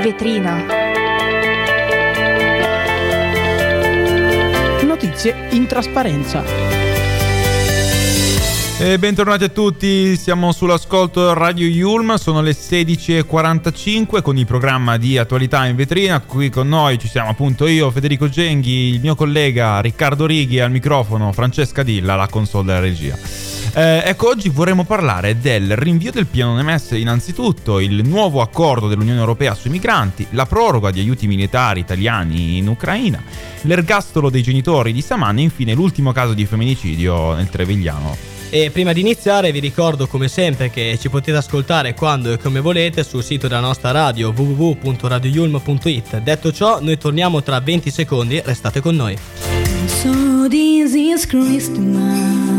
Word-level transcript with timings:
in 0.00 0.02
vetrina. 0.02 0.64
Notizie 4.82 5.48
in 5.50 5.66
trasparenza. 5.66 6.42
E 8.78 8.98
bentornati 8.98 9.44
a 9.44 9.48
tutti, 9.48 10.16
siamo 10.16 10.52
sull'ascolto 10.52 11.34
Radio 11.34 11.66
Yulm, 11.66 12.14
sono 12.14 12.40
le 12.40 12.52
16.45 12.52 14.22
con 14.22 14.38
il 14.38 14.46
programma 14.46 14.96
di 14.96 15.18
attualità 15.18 15.66
in 15.66 15.76
vetrina, 15.76 16.20
qui 16.20 16.48
con 16.48 16.66
noi 16.66 16.98
ci 16.98 17.06
siamo 17.06 17.28
appunto 17.28 17.66
io, 17.66 17.90
Federico 17.90 18.30
Genghi, 18.30 18.94
il 18.94 19.00
mio 19.00 19.14
collega 19.14 19.80
Riccardo 19.80 20.24
Righi 20.24 20.60
al 20.60 20.70
microfono, 20.70 21.30
Francesca 21.32 21.82
Dilla 21.82 22.14
alla 22.14 22.28
console 22.28 22.64
della 22.64 22.80
regia. 22.80 23.59
Eh, 23.72 24.02
ecco, 24.04 24.28
oggi 24.28 24.48
vorremmo 24.48 24.84
parlare 24.84 25.38
del 25.38 25.76
rinvio 25.76 26.10
del 26.10 26.26
piano 26.26 26.60
NMS 26.60 26.90
innanzitutto, 26.92 27.78
il 27.78 28.04
nuovo 28.04 28.40
accordo 28.40 28.88
dell'Unione 28.88 29.20
Europea 29.20 29.54
sui 29.54 29.70
migranti, 29.70 30.26
la 30.30 30.46
proroga 30.46 30.90
di 30.90 30.98
aiuti 30.98 31.28
militari 31.28 31.80
italiani 31.80 32.58
in 32.58 32.66
Ucraina, 32.66 33.22
l'ergastolo 33.62 34.28
dei 34.28 34.42
genitori 34.42 34.92
di 34.92 35.02
Saman 35.02 35.38
e 35.38 35.42
infine 35.42 35.74
l'ultimo 35.74 36.10
caso 36.12 36.34
di 36.34 36.46
femminicidio 36.46 37.34
nel 37.34 37.48
Trevigliano. 37.48 38.16
E 38.52 38.70
prima 38.72 38.92
di 38.92 38.98
iniziare 38.98 39.52
vi 39.52 39.60
ricordo 39.60 40.08
come 40.08 40.26
sempre 40.26 40.70
che 40.70 40.98
ci 41.00 41.08
potete 41.08 41.38
ascoltare 41.38 41.94
quando 41.94 42.32
e 42.32 42.38
come 42.38 42.58
volete 42.58 43.04
sul 43.04 43.22
sito 43.22 43.46
della 43.46 43.60
nostra 43.60 43.92
radio 43.92 44.32
www.radioyulm.it. 44.36 46.18
Detto 46.18 46.52
ciò, 46.52 46.80
noi 46.80 46.98
torniamo 46.98 47.44
tra 47.44 47.60
20 47.60 47.90
secondi, 47.90 48.42
restate 48.44 48.80
con 48.80 48.96
noi. 48.96 49.16
So 49.86 50.48
this 50.48 50.94
is 50.94 51.24
Christmas. 51.26 52.49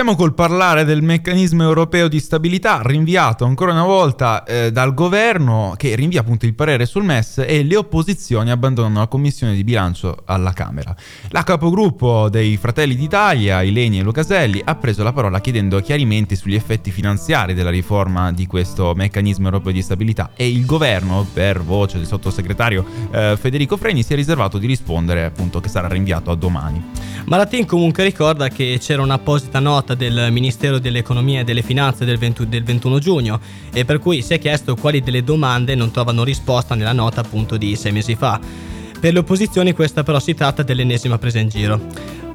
Iniziamo 0.00 0.16
col 0.16 0.34
parlare 0.34 0.84
del 0.84 1.02
meccanismo 1.02 1.62
europeo 1.62 2.08
di 2.08 2.20
stabilità 2.20 2.80
rinviato 2.82 3.44
ancora 3.44 3.72
una 3.72 3.84
volta 3.84 4.44
eh, 4.44 4.72
dal 4.72 4.94
governo 4.94 5.74
che 5.76 5.94
rinvia 5.94 6.20
appunto 6.20 6.46
il 6.46 6.54
parere 6.54 6.86
sul 6.86 7.04
MES 7.04 7.44
e 7.46 7.62
le 7.62 7.76
opposizioni 7.76 8.50
abbandonano 8.50 9.00
la 9.00 9.08
commissione 9.08 9.54
di 9.54 9.62
bilancio 9.62 10.22
alla 10.24 10.54
Camera. 10.54 10.96
La 11.28 11.42
capogruppo 11.42 12.30
dei 12.30 12.56
Fratelli 12.56 12.96
d'Italia, 12.96 13.62
Ileni 13.62 13.98
e 13.98 14.02
Lucaselli, 14.02 14.62
ha 14.64 14.74
preso 14.76 15.02
la 15.02 15.12
parola 15.12 15.38
chiedendo 15.38 15.78
chiarimenti 15.80 16.34
sugli 16.34 16.54
effetti 16.54 16.90
finanziari 16.90 17.52
della 17.52 17.68
riforma 17.68 18.32
di 18.32 18.46
questo 18.46 18.94
meccanismo 18.96 19.44
europeo 19.46 19.72
di 19.72 19.82
stabilità 19.82 20.30
e 20.34 20.48
il 20.48 20.64
governo, 20.64 21.26
per 21.30 21.60
voce 21.60 21.98
del 21.98 22.06
sottosegretario 22.06 22.86
eh, 23.10 23.36
Federico 23.38 23.76
Freni, 23.76 24.02
si 24.02 24.14
è 24.14 24.16
riservato 24.16 24.56
di 24.56 24.66
rispondere 24.66 25.26
appunto 25.26 25.60
che 25.60 25.68
sarà 25.68 25.88
rinviato 25.88 26.30
a 26.30 26.36
domani. 26.36 26.82
Malatin 27.26 27.66
comunque 27.66 28.02
ricorda 28.02 28.48
che 28.48 28.78
c'era 28.80 29.02
un'apposita 29.02 29.60
nota 29.60 29.89
del 29.94 30.28
Ministero 30.30 30.78
dell'Economia 30.78 31.40
e 31.40 31.44
delle 31.44 31.62
Finanze 31.62 32.04
del, 32.04 32.18
20 32.18 32.48
del 32.48 32.62
21 32.62 32.98
giugno 32.98 33.40
e 33.72 33.84
per 33.84 33.98
cui 33.98 34.22
si 34.22 34.34
è 34.34 34.38
chiesto 34.38 34.76
quali 34.76 35.00
delle 35.02 35.22
domande 35.22 35.74
non 35.74 35.90
trovano 35.90 36.24
risposta 36.24 36.74
nella 36.74 36.92
nota 36.92 37.20
appunto 37.20 37.56
di 37.56 37.76
sei 37.76 37.92
mesi 37.92 38.14
fa. 38.14 38.40
Per 39.00 39.14
le 39.14 39.18
opposizioni 39.18 39.72
questa 39.72 40.02
però 40.02 40.20
si 40.20 40.34
tratta 40.34 40.62
dell'ennesima 40.62 41.16
presa 41.16 41.38
in 41.38 41.48
giro. 41.48 41.80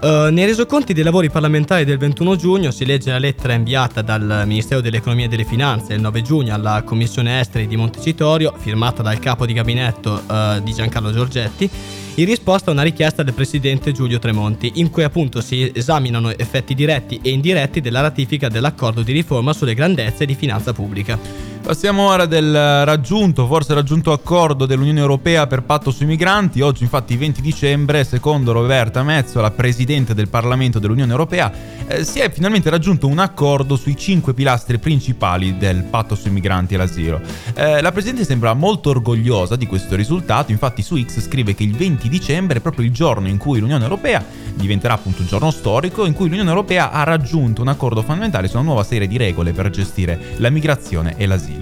Uh, 0.01 0.29
nei 0.31 0.45
resoconti 0.45 0.93
dei 0.93 1.03
lavori 1.03 1.29
parlamentari 1.29 1.85
del 1.85 1.97
21 1.97 2.35
giugno 2.35 2.71
si 2.71 2.85
legge 2.85 3.11
la 3.11 3.19
lettera 3.19 3.53
inviata 3.53 4.01
dal 4.01 4.43
Ministero 4.45 4.81
dell'Economia 4.81 5.25
e 5.25 5.27
delle 5.27 5.45
Finanze 5.45 5.93
il 5.93 6.01
9 6.01 6.21
giugno 6.21 6.53
alla 6.53 6.83
Commissione 6.83 7.39
Esteri 7.39 7.67
di 7.67 7.75
Montecitorio, 7.75 8.53
firmata 8.57 9.01
dal 9.03 9.19
capo 9.19 9.45
di 9.45 9.53
gabinetto 9.53 10.23
uh, 10.27 10.61
di 10.61 10.73
Giancarlo 10.73 11.11
Giorgetti, 11.11 11.69
in 12.15 12.25
risposta 12.25 12.71
a 12.71 12.73
una 12.73 12.83
richiesta 12.83 13.23
del 13.23 13.33
presidente 13.33 13.91
Giulio 13.91 14.19
Tremonti, 14.19 14.73
in 14.75 14.89
cui 14.89 15.03
appunto 15.03 15.41
si 15.41 15.71
esaminano 15.73 16.35
effetti 16.35 16.73
diretti 16.73 17.19
e 17.21 17.29
indiretti 17.29 17.79
della 17.79 18.01
ratifica 18.01 18.49
dell'accordo 18.49 19.01
di 19.01 19.11
riforma 19.11 19.53
sulle 19.53 19.75
grandezze 19.75 20.25
di 20.25 20.35
finanza 20.35 20.73
pubblica. 20.73 21.53
Passiamo 21.65 22.09
ora 22.09 22.27
del 22.27 22.85
raggiunto, 22.85 23.47
forse 23.47 23.73
raggiunto 23.73 24.11
accordo 24.11 24.67
dell'Unione 24.67 24.99
Europea 24.99 25.47
per 25.47 25.63
patto 25.63 25.89
sui 25.89 26.05
migranti. 26.05 26.61
Oggi, 26.61 26.83
infatti, 26.83 27.17
20 27.17 27.41
dicembre, 27.41 28.03
secondo 28.03 28.51
Roberta 28.51 29.01
Mezzola, 29.01 29.49
presidente 29.49 30.13
del 30.13 30.29
Parlamento 30.29 30.77
dell'Unione 30.77 31.09
Europea, 31.09 31.51
eh, 31.87 32.03
si 32.03 32.19
è 32.19 32.29
finalmente 32.29 32.69
raggiunto 32.69 33.07
un 33.07 33.17
accordo 33.17 33.77
sui 33.77 33.97
cinque 33.97 34.35
pilastri 34.35 34.77
principali 34.77 35.57
del 35.57 35.85
patto 35.85 36.13
sui 36.13 36.29
migranti 36.29 36.75
e 36.75 36.77
l'asilo. 36.77 37.19
Eh, 37.55 37.81
la 37.81 37.91
presidente 37.91 38.25
sembra 38.25 38.53
molto 38.53 38.91
orgogliosa 38.91 39.55
di 39.55 39.65
questo 39.65 39.95
risultato, 39.95 40.51
infatti 40.51 40.83
su 40.83 41.03
X 41.03 41.19
scrive 41.19 41.55
che 41.55 41.63
il 41.63 41.75
20 41.75 42.07
dicembre 42.09 42.59
è 42.59 42.61
proprio 42.61 42.85
il 42.85 42.91
giorno 42.91 43.27
in 43.27 43.37
cui 43.37 43.59
l'Unione 43.59 43.83
Europea 43.83 44.23
diventerà 44.53 44.93
appunto 44.93 45.21
un 45.21 45.27
giorno 45.27 45.49
storico 45.51 46.05
in 46.05 46.13
cui 46.13 46.29
l'Unione 46.29 46.49
Europea 46.49 46.91
ha 46.91 47.03
raggiunto 47.03 47.61
un 47.61 47.69
accordo 47.69 48.01
fondamentale 48.01 48.47
su 48.47 48.55
una 48.55 48.65
nuova 48.65 48.83
serie 48.83 49.07
di 49.07 49.17
regole 49.17 49.51
per 49.51 49.71
gestire 49.71 50.35
la 50.37 50.49
migrazione 50.51 51.15
e 51.17 51.25
l'asilo. 51.25 51.54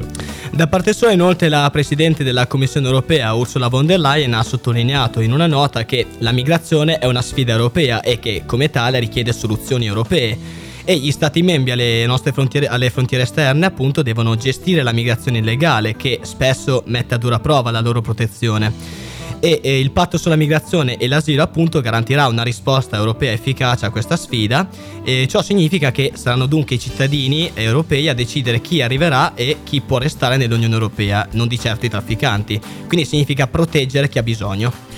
Da 0.53 0.67
parte 0.67 0.93
sua, 0.93 1.11
inoltre, 1.11 1.49
la 1.49 1.67
Presidente 1.71 2.23
della 2.23 2.45
Commissione 2.45 2.85
europea, 2.85 3.33
Ursula 3.33 3.69
von 3.69 3.87
der 3.87 3.99
Leyen, 3.99 4.35
ha 4.35 4.43
sottolineato 4.43 5.19
in 5.19 5.33
una 5.33 5.47
nota 5.47 5.83
che 5.83 6.05
la 6.19 6.31
migrazione 6.31 6.99
è 6.99 7.07
una 7.07 7.23
sfida 7.23 7.53
europea 7.53 8.01
e 8.01 8.19
che, 8.19 8.43
come 8.45 8.69
tale, 8.69 8.99
richiede 8.99 9.33
soluzioni 9.33 9.87
europee. 9.87 10.37
E 10.85 10.95
gli 10.97 11.09
Stati 11.09 11.41
membri 11.41 11.71
alle 11.71 12.05
nostre 12.05 12.33
frontiere, 12.33 12.67
alle 12.67 12.91
frontiere 12.91 13.23
esterne, 13.23 13.65
appunto, 13.65 14.03
devono 14.03 14.35
gestire 14.35 14.83
la 14.83 14.91
migrazione 14.91 15.39
illegale, 15.39 15.95
che 15.95 16.19
spesso 16.21 16.83
mette 16.85 17.15
a 17.15 17.17
dura 17.17 17.39
prova 17.39 17.71
la 17.71 17.81
loro 17.81 18.01
protezione 18.01 19.11
e 19.43 19.59
eh, 19.61 19.77
il 19.77 19.91
patto 19.91 20.17
sulla 20.17 20.37
migrazione 20.37 20.95
e 20.95 21.05
l'asilo 21.09 21.43
appunto 21.43 21.81
garantirà 21.81 22.27
una 22.27 22.43
risposta 22.43 22.95
europea 22.95 23.33
efficace 23.33 23.85
a 23.85 23.89
questa 23.89 24.15
sfida 24.15 24.69
e 25.03 25.27
ciò 25.27 25.41
significa 25.41 25.91
che 25.91 26.13
saranno 26.15 26.45
dunque 26.45 26.77
i 26.77 26.79
cittadini 26.79 27.51
europei 27.53 28.07
a 28.07 28.13
decidere 28.13 28.61
chi 28.61 28.81
arriverà 28.81 29.33
e 29.33 29.57
chi 29.65 29.81
può 29.81 29.97
restare 29.97 30.37
nell'Unione 30.37 30.73
Europea, 30.73 31.27
non 31.31 31.49
di 31.49 31.59
certo 31.59 31.85
i 31.85 31.89
trafficanti. 31.89 32.57
Quindi 32.87 33.05
significa 33.05 33.45
proteggere 33.47 34.07
chi 34.07 34.17
ha 34.17 34.23
bisogno. 34.23 34.92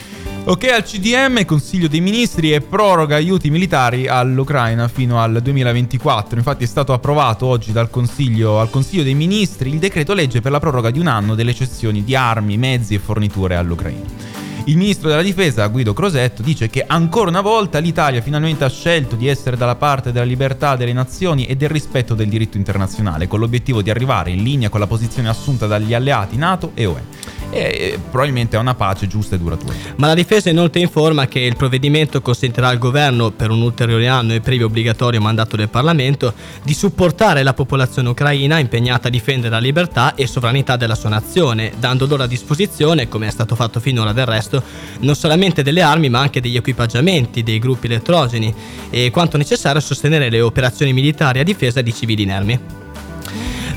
Ok 0.47 0.65
al 0.65 0.83
CDM, 0.83 1.43
Consiglio 1.43 1.87
dei 1.87 2.01
Ministri 2.01 2.53
e 2.53 2.61
proroga 2.61 3.15
aiuti 3.15 3.49
militari 3.49 4.07
all'Ucraina 4.07 4.87
fino 4.87 5.19
al 5.19 5.41
2024. 5.41 6.37
Infatti 6.37 6.65
è 6.65 6.67
stato 6.67 6.93
approvato 6.93 7.47
oggi 7.47 7.71
dal 7.71 7.89
Consiglio, 7.89 8.59
al 8.59 8.69
Consiglio 8.69 9.01
dei 9.01 9.15
Ministri 9.15 9.71
il 9.71 9.79
decreto 9.79 10.13
legge 10.13 10.41
per 10.41 10.51
la 10.51 10.59
proroga 10.59 10.91
di 10.91 10.99
un 10.99 11.07
anno 11.07 11.33
delle 11.33 11.55
cessioni 11.55 12.03
di 12.03 12.15
armi, 12.15 12.59
mezzi 12.59 12.93
e 12.93 12.99
forniture 12.99 13.55
all'Ucraina. 13.55 14.05
Il 14.65 14.77
ministro 14.77 15.09
della 15.09 15.23
difesa, 15.23 15.65
Guido 15.65 15.93
Crosetto, 15.93 16.43
dice 16.43 16.69
che 16.69 16.83
ancora 16.85 17.31
una 17.31 17.41
volta 17.41 17.79
l'Italia 17.79 18.21
finalmente 18.21 18.65
ha 18.65 18.69
scelto 18.69 19.15
di 19.15 19.27
essere 19.27 19.57
dalla 19.57 19.75
parte 19.75 20.11
della 20.11 20.25
libertà 20.25 20.75
delle 20.75 20.93
nazioni 20.93 21.47
e 21.47 21.55
del 21.55 21.69
rispetto 21.69 22.13
del 22.13 22.29
diritto 22.29 22.57
internazionale, 22.57 23.27
con 23.27 23.39
l'obiettivo 23.39 23.81
di 23.81 23.89
arrivare 23.89 24.29
in 24.29 24.43
linea 24.43 24.69
con 24.69 24.79
la 24.79 24.87
posizione 24.87 25.27
assunta 25.27 25.65
dagli 25.65 25.95
alleati 25.95 26.37
NATO 26.37 26.69
e 26.75 26.85
UE 26.85 27.34
e 27.49 27.99
probabilmente 28.09 28.55
a 28.55 28.59
una 28.59 28.75
pace 28.75 29.07
giusta 29.07 29.35
e 29.35 29.39
duratura. 29.39 29.73
Ma 29.97 30.07
la 30.07 30.13
difesa 30.13 30.49
inoltre 30.49 30.81
informa 30.81 31.27
che 31.27 31.39
il 31.39 31.55
provvedimento 31.55 32.21
consentirà 32.21 32.67
al 32.67 32.77
governo 32.77 33.31
per 33.31 33.49
un 33.49 33.61
ulteriore 33.61 34.07
anno 34.07 34.33
e 34.33 34.41
previo 34.41 34.67
obbligatorio 34.67 35.21
mandato 35.21 35.55
del 35.55 35.69
Parlamento 35.69 36.33
di 36.63 36.73
supportare 36.73 37.43
la 37.43 37.53
popolazione 37.53 38.09
ucraina 38.09 38.59
impegnata 38.59 39.07
a 39.07 39.11
difendere 39.11 39.49
la 39.49 39.59
libertà 39.59 40.15
e 40.15 40.27
sovranità 40.27 40.75
della 40.75 40.95
sua 40.95 41.09
nazione, 41.09 41.73
dando 41.77 42.05
loro 42.05 42.23
a 42.23 42.27
disposizione, 42.27 43.07
come 43.07 43.27
è 43.27 43.31
stato 43.31 43.55
fatto 43.55 43.79
finora 43.79 44.11
del 44.11 44.25
resto, 44.25 44.61
non 44.99 45.15
solamente 45.15 45.63
delle 45.63 45.81
armi 45.81 46.09
ma 46.09 46.19
anche 46.19 46.41
degli 46.41 46.57
equipaggiamenti, 46.57 47.43
dei 47.43 47.59
gruppi 47.59 47.87
elettrogeni 47.87 48.53
e 48.89 49.11
quanto 49.11 49.37
necessario 49.37 49.79
a 49.79 49.83
sostenere 49.83 50.29
le 50.29 50.41
operazioni 50.41 50.93
militari 50.93 51.39
a 51.39 51.43
difesa 51.43 51.81
di 51.81 51.93
civili 51.93 52.23
inermi. 52.23 52.84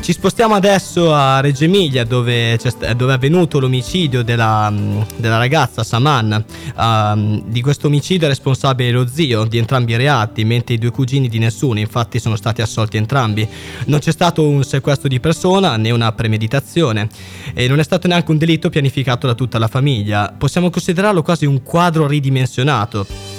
Ci 0.01 0.15
spostiamo 0.15 0.55
adesso 0.55 1.13
a 1.13 1.41
Reggio 1.41 1.65
Emilia 1.65 2.05
dove, 2.05 2.59
dove 2.97 3.13
è 3.13 3.15
avvenuto 3.15 3.59
l'omicidio 3.61 4.23
della, 4.23 4.73
della 5.17 5.37
ragazza 5.37 5.85
Saman. 5.85 6.45
Uh, 6.75 7.43
di 7.45 7.61
questo 7.61 7.89
omicidio 7.89 8.27
è 8.27 8.31
responsabile 8.31 8.91
lo 8.91 9.07
zio 9.07 9.45
di 9.45 9.59
entrambi 9.59 9.93
i 9.93 9.97
reati, 9.97 10.45
mentre 10.45 10.75
i 10.75 10.79
due 10.79 10.91
cugini 10.91 11.29
di 11.29 11.39
nessuno, 11.39 11.79
infatti 11.79 12.19
sono 12.21 12.37
stati 12.37 12.63
assolti 12.63 12.97
entrambi. 12.97 13.47
Non 13.87 13.99
c'è 13.99 14.13
stato 14.13 14.49
un 14.49 14.65
sequestro 14.65 15.09
di 15.09 15.21
persona 15.21 15.77
né 15.77 15.91
una 15.91 16.11
premeditazione 16.13 17.09
e 17.53 17.69
non 17.69 17.79
è 17.79 17.83
stato 17.83 18.09
neanche 18.09 18.31
un 18.31 18.39
delitto 18.39 18.71
pianificato 18.71 19.27
da 19.27 19.35
tutta 19.35 19.59
la 19.59 19.69
famiglia. 19.69 20.35
Possiamo 20.37 20.71
considerarlo 20.71 21.23
quasi 21.23 21.45
un 21.45 21.63
quadro 21.63 22.07
ridimensionato 22.07 23.38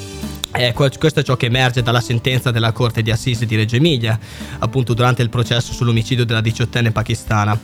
Eh, 0.51 0.74
que- 0.74 0.92
questo 0.98 1.19
è 1.19 1.24
ciò 1.24 1.36
che 1.36 1.46
emerge 1.46 1.84
dalla 1.84 2.01
sentenza 2.01 2.50
della 2.50 2.72
Corte 2.72 3.04
di 3.04 3.12
Assise 3.12 3.46
di 3.46 3.56
Reggio 3.56 3.75
Emilia, 3.75 4.18
appunto 4.60 4.94
durante 4.94 5.22
il 5.22 5.30
processo 5.30 5.74
sull'omicidio 5.74 6.25
della 6.25 6.42
diciottenne 6.42 6.92
pakistana. 6.92 7.57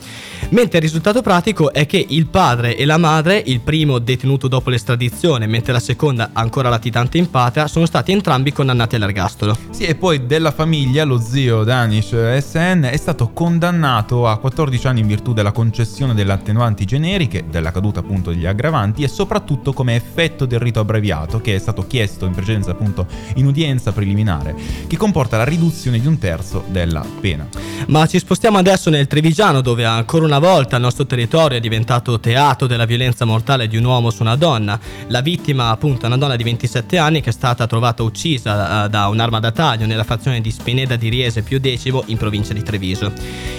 Mentre 0.50 0.78
il 0.78 0.84
risultato 0.84 1.20
pratico 1.20 1.72
è 1.72 1.84
che 1.86 2.04
il 2.08 2.26
padre 2.26 2.76
e 2.76 2.84
la 2.84 2.96
madre, 2.96 3.42
il 3.44 3.60
primo 3.60 3.98
detenuto 3.98 4.46
dopo 4.46 4.70
l'estradizione, 4.70 5.46
mentre 5.46 5.72
la 5.72 5.80
seconda 5.80 6.30
ancora 6.32 6.68
latitante 6.68 7.18
in 7.18 7.28
patria, 7.28 7.66
sono 7.66 7.86
stati 7.86 8.12
entrambi 8.12 8.52
condannati 8.52 8.94
all'ergastolo. 8.94 9.56
Sì, 9.70 9.84
e 9.84 9.96
poi 9.96 10.26
della 10.26 10.52
famiglia, 10.52 11.04
lo 11.04 11.18
zio 11.18 11.64
Danish 11.64 12.14
SN 12.38 12.88
è 12.90 12.96
stato 12.96 13.30
condannato 13.32 14.28
a 14.28 14.38
14 14.38 14.86
anni 14.86 15.00
in 15.00 15.08
virtù 15.08 15.32
della 15.32 15.50
concessione 15.50 16.14
delle 16.14 16.32
attenuanti 16.32 16.84
generiche, 16.84 17.44
della 17.50 17.72
caduta 17.72 18.00
appunto 18.00 18.30
degli 18.30 18.46
aggravanti 18.46 19.02
e 19.02 19.08
soprattutto 19.08 19.72
come 19.72 19.96
effetto 19.96 20.46
del 20.46 20.60
rito 20.60 20.78
abbreviato 20.78 21.40
che 21.40 21.56
è 21.56 21.58
stato 21.58 21.86
chiesto 21.86 22.26
in 22.26 22.32
precedenza 22.32 22.75
appunto 22.76 23.06
in 23.36 23.46
udienza 23.46 23.92
preliminare, 23.92 24.54
che 24.86 24.96
comporta 24.96 25.36
la 25.38 25.44
riduzione 25.44 25.98
di 25.98 26.06
un 26.06 26.18
terzo 26.18 26.64
della 26.68 27.04
pena. 27.20 27.48
Ma 27.88 28.06
ci 28.06 28.18
spostiamo 28.18 28.58
adesso 28.58 28.90
nel 28.90 29.06
Trevigiano 29.06 29.60
dove 29.60 29.84
ancora 29.84 30.24
una 30.24 30.38
volta 30.38 30.76
il 30.76 30.82
nostro 30.82 31.06
territorio 31.06 31.56
è 31.56 31.60
diventato 31.60 32.20
teatro 32.20 32.66
della 32.66 32.84
violenza 32.84 33.24
mortale 33.24 33.66
di 33.66 33.76
un 33.76 33.84
uomo 33.84 34.10
su 34.10 34.22
una 34.22 34.36
donna. 34.36 34.78
La 35.08 35.20
vittima 35.20 35.70
appunto 35.70 36.04
è 36.04 36.06
una 36.06 36.18
donna 36.18 36.36
di 36.36 36.44
27 36.44 36.98
anni 36.98 37.20
che 37.20 37.30
è 37.30 37.32
stata 37.32 37.66
trovata 37.66 38.02
uccisa 38.02 38.84
eh, 38.84 38.88
da 38.88 39.08
un'arma 39.08 39.40
da 39.40 39.50
taglio 39.50 39.86
nella 39.86 40.04
frazione 40.04 40.40
di 40.40 40.50
Spineda 40.50 40.96
di 40.96 41.08
Riese 41.08 41.42
più 41.42 41.58
decimo 41.58 42.02
in 42.06 42.18
provincia 42.18 42.52
di 42.52 42.62
Treviso. 42.62 43.12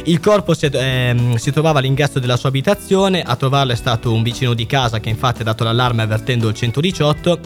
Il 0.04 0.20
corpo 0.20 0.54
si, 0.54 0.70
ehm, 0.72 1.36
si 1.36 1.52
trovava 1.52 1.80
all'ingresso 1.80 2.20
della 2.20 2.38
sua 2.38 2.50
abitazione, 2.50 3.22
a 3.22 3.36
trovarlo 3.36 3.72
è 3.72 3.76
stato 3.76 4.14
un 4.14 4.24
vicino 4.24 4.54
di 4.54 4.66
casa 4.66 5.00
che 5.00 5.10
infatti 5.10 5.42
ha 5.42 5.46
dato 5.46 5.64
l'allarme 5.64 6.04
avvertendo 6.04 6.48
il 6.48 6.54
118 6.54 7.40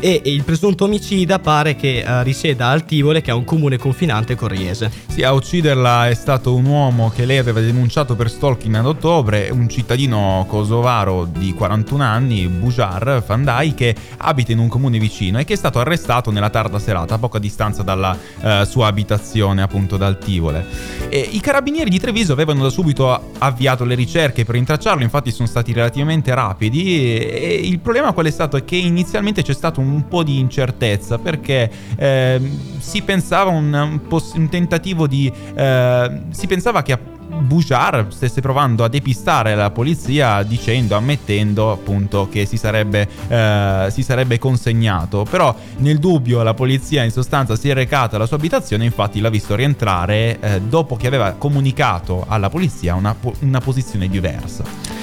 e 0.00 0.22
il 0.24 0.44
presunto 0.44 0.84
omicida 0.98 1.38
pare 1.38 1.76
che 1.76 2.00
eh, 2.00 2.22
risieda 2.24 2.66
al 2.66 2.84
Tivole 2.84 3.20
che 3.20 3.30
è 3.30 3.34
un 3.34 3.44
comune 3.44 3.78
confinante 3.78 4.34
con 4.34 4.48
Riese. 4.48 4.90
Sì, 5.06 5.22
a 5.22 5.32
ucciderla 5.32 6.08
è 6.08 6.14
stato 6.14 6.54
un 6.54 6.64
uomo 6.64 7.10
che 7.14 7.24
lei 7.24 7.38
aveva 7.38 7.60
denunciato 7.60 8.16
per 8.16 8.28
stalking 8.28 8.74
ad 8.74 8.86
ottobre, 8.86 9.48
un 9.50 9.68
cittadino 9.68 10.44
kosovaro 10.48 11.24
di 11.24 11.54
41 11.54 12.02
anni, 12.02 12.48
Bujar 12.48 13.22
Fandai, 13.24 13.74
che 13.74 13.94
abita 14.18 14.52
in 14.52 14.58
un 14.58 14.68
comune 14.68 14.98
vicino 14.98 15.38
e 15.38 15.44
che 15.44 15.54
è 15.54 15.56
stato 15.56 15.78
arrestato 15.78 16.30
nella 16.30 16.50
tarda 16.50 16.78
serata, 16.78 17.14
a 17.14 17.18
poca 17.18 17.38
distanza 17.38 17.82
dalla 17.82 18.16
eh, 18.40 18.64
sua 18.68 18.88
abitazione, 18.88 19.62
appunto 19.62 19.96
dal 19.96 20.18
Tivole. 20.18 20.64
E 21.08 21.28
I 21.30 21.40
carabinieri 21.40 21.90
di 21.90 22.00
Treviso 22.00 22.32
avevano 22.32 22.64
da 22.64 22.70
subito 22.70 23.30
avviato 23.38 23.84
le 23.84 23.94
ricerche 23.94 24.44
per 24.44 24.56
rintracciarlo, 24.56 25.02
infatti 25.04 25.30
sono 25.30 25.46
stati 25.46 25.72
relativamente 25.72 26.34
rapidi 26.34 27.16
e 27.16 27.60
il 27.62 27.78
problema 27.78 28.12
qual 28.12 28.26
è 28.26 28.30
stato? 28.30 28.56
È 28.56 28.64
che 28.64 28.76
inizialmente 28.76 29.42
c'è 29.42 29.54
stato 29.54 29.80
un 29.80 30.08
po' 30.08 30.24
di 30.24 30.38
incertezza 30.38 30.86
perché 30.96 31.70
ehm, 31.96 32.78
si 32.78 33.02
pensava 33.02 33.50
un, 33.50 34.00
un 34.34 34.48
tentativo 34.48 35.06
di... 35.06 35.30
eh, 35.54 36.20
si 36.30 36.46
pensava 36.46 36.82
che 36.82 37.16
Bouchard 37.28 38.10
stesse 38.10 38.40
provando 38.40 38.84
a 38.84 38.88
depistare 38.88 39.54
la 39.54 39.70
polizia 39.70 40.42
dicendo, 40.42 40.96
ammettendo 40.96 41.70
appunto 41.70 42.28
che 42.30 42.46
si 42.46 42.56
sarebbe, 42.56 43.06
eh, 43.28 43.88
si 43.90 44.02
sarebbe 44.02 44.38
consegnato. 44.38 45.26
Però 45.28 45.54
nel 45.78 45.98
dubbio 45.98 46.42
la 46.42 46.54
polizia 46.54 47.04
in 47.04 47.10
sostanza 47.10 47.54
si 47.56 47.68
è 47.68 47.74
recata 47.74 48.16
alla 48.16 48.26
sua 48.26 48.36
abitazione, 48.36 48.84
infatti 48.84 49.20
l'ha 49.20 49.30
visto 49.30 49.54
rientrare 49.54 50.38
eh, 50.40 50.60
dopo 50.62 50.96
che 50.96 51.06
aveva 51.06 51.32
comunicato 51.32 52.24
alla 52.26 52.48
polizia 52.48 52.94
una, 52.94 53.14
una 53.40 53.60
posizione 53.60 54.08
diversa. 54.08 54.97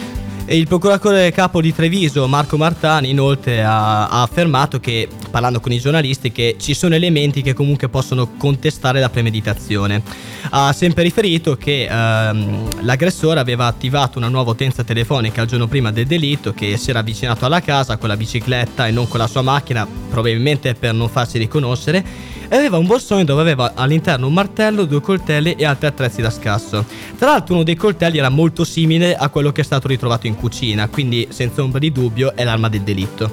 E 0.48 0.58
il 0.58 0.68
procuratore 0.68 1.32
capo 1.32 1.60
di 1.60 1.74
Treviso, 1.74 2.28
Marco 2.28 2.56
Martani, 2.56 3.10
inoltre 3.10 3.64
ha, 3.64 4.08
ha 4.08 4.22
affermato 4.22 4.80
che, 4.80 5.08
parlando 5.32 5.60
con 5.60 5.72
i 5.72 5.80
giornalisti, 5.80 6.32
che 6.32 6.56
ci 6.60 6.76
sono 6.76 6.94
elementi 6.94 7.42
che 7.42 7.54
comunque 7.54 7.90
possono 7.90 8.34
contestare 8.38 9.00
la 9.00 9.10
premeditazione. 9.10 10.04
Ha 10.52 10.72
sempre 10.72 11.02
riferito 11.02 11.56
che 11.56 11.88
ehm, 11.90 12.84
l'aggressore 12.84 13.40
aveva 13.40 13.66
attivato 13.66 14.20
una 14.20 14.28
nuova 14.28 14.52
utenza 14.52 14.84
telefonica 14.84 15.42
il 15.42 15.48
giorno 15.48 15.66
prima 15.66 15.92
del 15.92 16.06
delitto, 16.06 16.54
che 16.54 16.78
si 16.78 16.92
era 16.92 17.00
avvicinato 17.00 17.48
alla 17.48 17.62
casa 17.62 17.98
con 17.98 18.10
la 18.10 18.16
bicicletta 18.16 18.86
e 18.86 18.92
non 18.92 19.08
con 19.08 19.18
la 19.18 19.28
sua 19.28 19.42
macchina, 19.42 19.88
probabilmente 20.12 20.76
per 20.76 20.94
non 20.94 21.10
farsi 21.10 21.40
riconoscere 21.40 22.35
e 22.48 22.56
aveva 22.56 22.78
un 22.78 22.86
borsone 22.86 23.24
dove 23.24 23.42
aveva 23.42 23.74
all'interno 23.76 24.28
un 24.28 24.34
martello, 24.34 24.86
due 24.86 25.02
coltelli 25.02 25.54
e 25.54 25.66
altri 25.66 25.88
attrezzi 25.88 26.22
da 26.22 26.30
scasso. 26.30 26.86
Tra 27.18 27.32
l'altro 27.32 27.56
uno 27.56 27.64
dei 27.64 27.76
coltelli 27.76 28.18
era 28.18 28.30
molto 28.30 28.64
simile 28.64 29.16
a 29.16 29.30
quello 29.30 29.52
che 29.52 29.62
è 29.62 29.64
stato 29.64 29.88
ritrovato 29.88 30.28
in 30.28 30.36
cucina, 30.36 30.88
quindi 30.88 31.28
senza 31.32 31.62
ombra 31.62 31.80
di 31.80 31.92
dubbio 31.92 32.36
è 32.36 32.44
l'arma 32.44 32.70
del 32.70 32.82
delitto. 32.82 33.32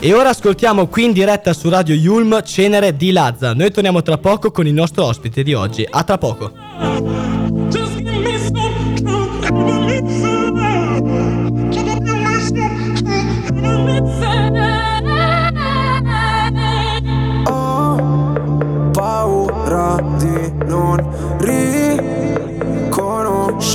E 0.00 0.14
ora 0.14 0.28
ascoltiamo 0.28 0.86
qui 0.86 1.04
in 1.04 1.12
diretta 1.12 1.52
su 1.52 1.68
Radio 1.68 1.94
Yulm 1.94 2.42
Cenere 2.44 2.96
di 2.96 3.10
Lazza. 3.10 3.52
Noi 3.52 3.72
torniamo 3.72 4.00
tra 4.00 4.16
poco 4.16 4.52
con 4.52 4.66
il 4.66 4.72
nostro 4.72 5.04
ospite 5.04 5.42
di 5.42 5.54
oggi. 5.54 5.84
A 5.88 6.04
tra 6.04 6.18
poco. 6.18 7.37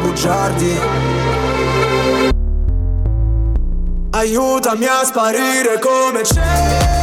bugiardi. 0.00 0.78
Aiutami 4.12 4.86
a 4.86 5.04
sparire 5.04 5.78
come 5.78 6.22
cenere 6.24 6.98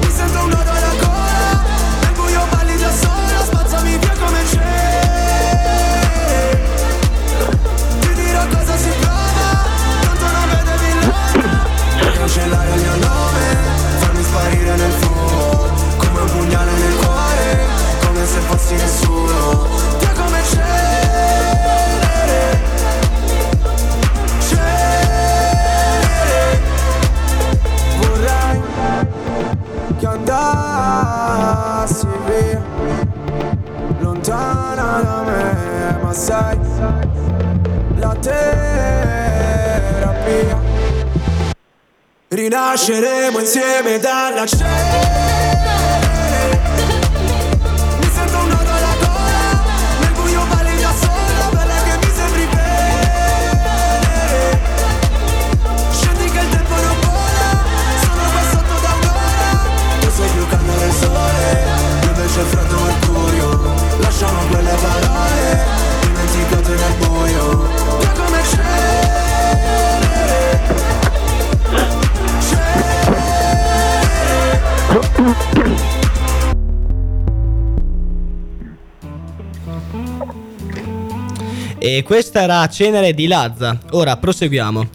Mi 0.00 0.10
sento 0.10 0.42
un 0.42 0.48
nodo 0.48 0.70
alla 0.70 0.94
gola 0.98 1.62
Nel 2.00 2.12
buio 2.14 2.40
balli 2.50 2.76
da 2.76 2.90
sola 2.90 3.44
Spazzami 3.44 3.98
via 3.98 4.12
come 4.18 4.44
cenere 4.50 5.00
Ti 8.00 8.14
dirò 8.14 8.46
cosa 8.48 8.76
si 8.76 8.88
prova 8.98 9.50
Tanto 10.00 10.24
non 10.24 10.48
vedevi 10.48 12.12
cancellare 12.16 12.74
il 12.74 12.80
mio 12.80 12.96
nome 12.96 13.56
Farmi 13.98 14.22
sparire 14.24 14.76
nel 14.76 14.92
fumo 14.92 15.68
Come 15.98 16.20
un 16.20 16.30
pugnale 16.32 16.72
nel 16.72 16.96
cuore 16.96 17.58
Come 18.06 18.26
se 18.26 18.40
fossi 18.40 18.74
nessuno 18.74 19.11
sai, 36.12 36.58
la 37.96 38.14
terapia. 38.20 38.60
Rinasceremo 42.28 43.38
insieme 43.38 43.98
dalla 43.98 44.46
cenere. 44.46 45.10
Mi 47.98 48.10
sento 48.12 48.38
un 48.38 48.48
nodo 48.48 48.72
E 81.84 82.04
questa 82.04 82.42
era 82.42 82.66
Cenere 82.68 83.12
di 83.12 83.26
Lazza. 83.26 83.76
Ora 83.90 84.16
proseguiamo. 84.16 84.88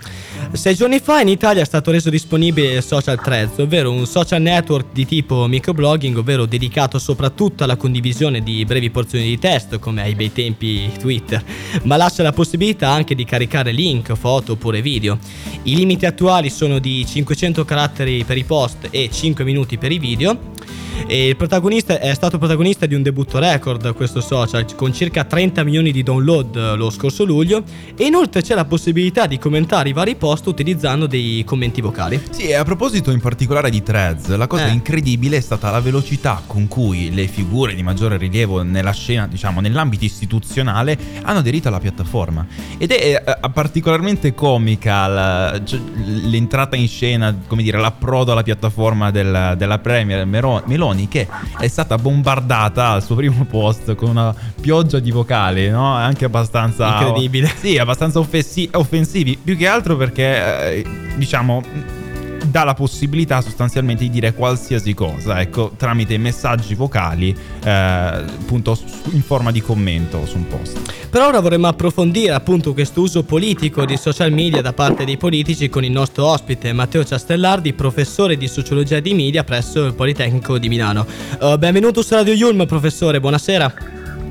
Sei 0.54 0.76
giorni 0.76 1.00
fa 1.00 1.22
in 1.22 1.28
Italia 1.28 1.62
è 1.62 1.66
stato 1.66 1.92
reso 1.92 2.10
disponibile 2.10 2.76
il 2.76 2.84
social 2.84 3.20
threads, 3.22 3.60
ovvero 3.60 3.92
un 3.92 4.08
social 4.08 4.42
network 4.42 4.88
di 4.92 5.06
tipo 5.06 5.46
microblogging, 5.46 6.18
ovvero 6.18 6.46
dedicato 6.46 6.98
soprattutto 7.00 7.64
alla 7.64 7.76
condivisione 7.76 8.42
di 8.42 8.66
brevi 8.66 8.90
porzioni 8.90 9.26
di 9.26 9.38
testo, 9.38 9.78
come 9.78 10.02
ai 10.02 10.16
bei 10.16 10.32
tempi 10.32 10.90
Twitter, 10.98 11.44
ma 11.84 11.96
lascia 11.96 12.24
la 12.24 12.32
possibilità 12.32 12.90
anche 12.90 13.14
di 13.14 13.24
caricare 13.24 13.72
link, 13.72 14.14
foto 14.14 14.54
oppure 14.54 14.82
video. 14.82 15.20
I 15.64 15.76
limiti 15.76 16.06
attuali 16.06 16.50
sono 16.50 16.80
di 16.80 17.06
500 17.06 17.64
caratteri 17.64 18.24
per 18.24 18.38
i 18.38 18.44
post 18.44 18.88
e 18.90 19.10
5 19.12 19.44
minuti 19.44 19.78
per 19.78 19.92
i 19.92 20.00
video. 20.00 20.40
E 21.06 21.28
il 21.30 21.36
protagonista 21.38 22.00
è 22.00 22.14
stato 22.14 22.38
protagonista 22.38 22.86
di 22.86 22.94
un 22.96 23.02
debutto 23.02 23.40
record 23.40 23.94
questo 23.94 24.20
social 24.20 24.66
con 24.76 24.94
circa 24.94 25.24
30 25.24 25.64
milioni 25.64 25.92
di 25.92 26.04
download 26.04 26.56
eh, 26.56 26.76
lo 26.76 26.90
scorso 26.90 27.24
luglio 27.24 27.64
e 27.96 28.06
inoltre 28.06 28.42
c'è 28.42 28.56
la 28.56 28.66
possibilità 28.66 29.26
di 29.26 29.38
commentare 29.38 29.90
i 29.90 29.94
vari 29.94 30.16
post 30.16 30.48
utilizzando 30.48 31.08
dei 31.08 31.44
commenti 31.46 31.80
vocali. 31.82 32.22
Sì, 32.32 32.48
e 32.48 32.56
a 32.56 32.64
proposito 32.64 33.12
in 33.12 33.22
particolare 33.22 33.70
di 33.70 33.82
threads, 33.84 34.36
la 34.36 34.48
cosa 34.48 34.68
Eh. 34.68 34.72
incredibile 34.72 35.38
è 35.38 35.40
stata 35.40 35.72
la 35.72 35.80
velocità 35.80 36.42
con 36.46 36.68
cui 36.68 37.14
le 37.14 37.28
figure 37.28 37.74
di 37.74 37.84
maggiore 37.84 38.18
rilievo 38.18 38.62
nella 38.64 38.92
scena, 38.92 39.28
diciamo, 39.28 39.62
nell'ambito 39.62 40.04
istituzionale 40.04 40.98
hanno 41.22 41.40
aderito 41.40 41.68
alla 41.70 41.80
piattaforma. 41.80 42.46
Ed 42.78 42.92
è 42.92 43.24
eh, 43.26 43.50
particolarmente 43.54 44.34
comica 44.34 45.08
la- 45.08 45.62
cioè, 45.64 45.80
l'entrata 46.04 46.76
in 46.76 46.88
scena, 46.88 47.34
come 47.48 47.64
dire, 47.64 47.78
l'approdo 47.80 48.34
alla 48.34 48.44
piattaforma 48.44 49.10
del- 49.12 49.56
della 49.58 49.80
Premier 49.80 50.26
Mero- 50.26 50.62
Meloni 50.88 51.08
che 51.08 51.28
è 51.58 51.68
stata 51.68 51.98
bombardata 51.98 52.90
al 52.90 53.04
suo 53.04 53.16
primo 53.16 53.46
post 53.46 53.96
con 53.96 54.10
una 54.10 54.34
pioggia 54.60 55.00
di 55.00 55.12
vocali, 55.12 55.70
no? 55.70 55.94
Anche 55.94 56.26
abbastanza 56.26 57.00
Incredibile. 57.00 57.52
sì, 57.60 57.78
abbastanza 57.78 58.20
offessi- 58.20 58.70
offensivi, 58.74 59.38
più 59.42 59.58
che 59.58 59.68
altro 59.68 59.96
perché, 59.98 60.76
eh, 60.76 60.86
diciamo, 61.16 61.62
dà 62.46 62.64
la 62.64 62.74
possibilità 62.74 63.42
sostanzialmente 63.42 64.04
di 64.04 64.10
dire 64.10 64.34
qualsiasi 64.34 64.94
cosa, 64.94 65.42
ecco, 65.42 65.72
tramite 65.76 66.18
messaggi 66.18 66.76
vocali, 66.76 67.36
eh, 67.64 67.70
appunto 67.70 68.78
in 69.12 69.22
forma 69.22 69.52
di 69.52 69.62
commento 69.62 70.26
su 70.26 70.38
un 70.38 70.48
post. 70.48 71.08
Per 71.10 71.22
ora 71.22 71.40
vorremmo 71.40 71.68
approfondire 71.68 72.34
appunto 72.34 72.74
questo 72.74 73.02
uso 73.02 73.24
politico 73.24 73.86
di 73.86 73.98
social 73.98 74.32
media 74.32 74.62
da 74.62 74.74
parte 74.74 75.06
dei 75.06 75.18
politici 75.18 75.70
con 75.70 75.84
il 75.84 75.92
nostro 75.92 76.26
ospite 76.26 76.74
Matteo 76.74 77.04
Ciastellardi, 77.04 77.74
professore 77.74 78.38
di 78.38 78.48
sociologia 78.48 79.00
di 79.00 79.14
media 79.14 79.44
presso 79.44 79.86
il 79.86 79.94
Politecnico 79.94 80.58
di 80.58 80.68
Milano. 80.70 81.06
Eh, 81.42 81.58
benvenuto 81.58 82.02
su 82.02 82.14
Radio 82.14 82.34
Yulm, 82.34 82.66
professore, 82.66 83.20
buonasera. 83.20 83.74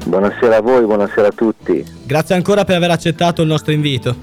Buonasera 0.06 0.56
a 0.56 0.60
voi, 0.60 0.84
buonasera 0.84 1.28
a 1.28 1.32
tutti, 1.32 1.84
Grazie 2.04 2.36
ancora 2.36 2.64
per 2.64 2.76
aver 2.76 2.92
accettato 2.92 3.42
il 3.42 3.48
nostro 3.48 3.72
invito. 3.72 4.14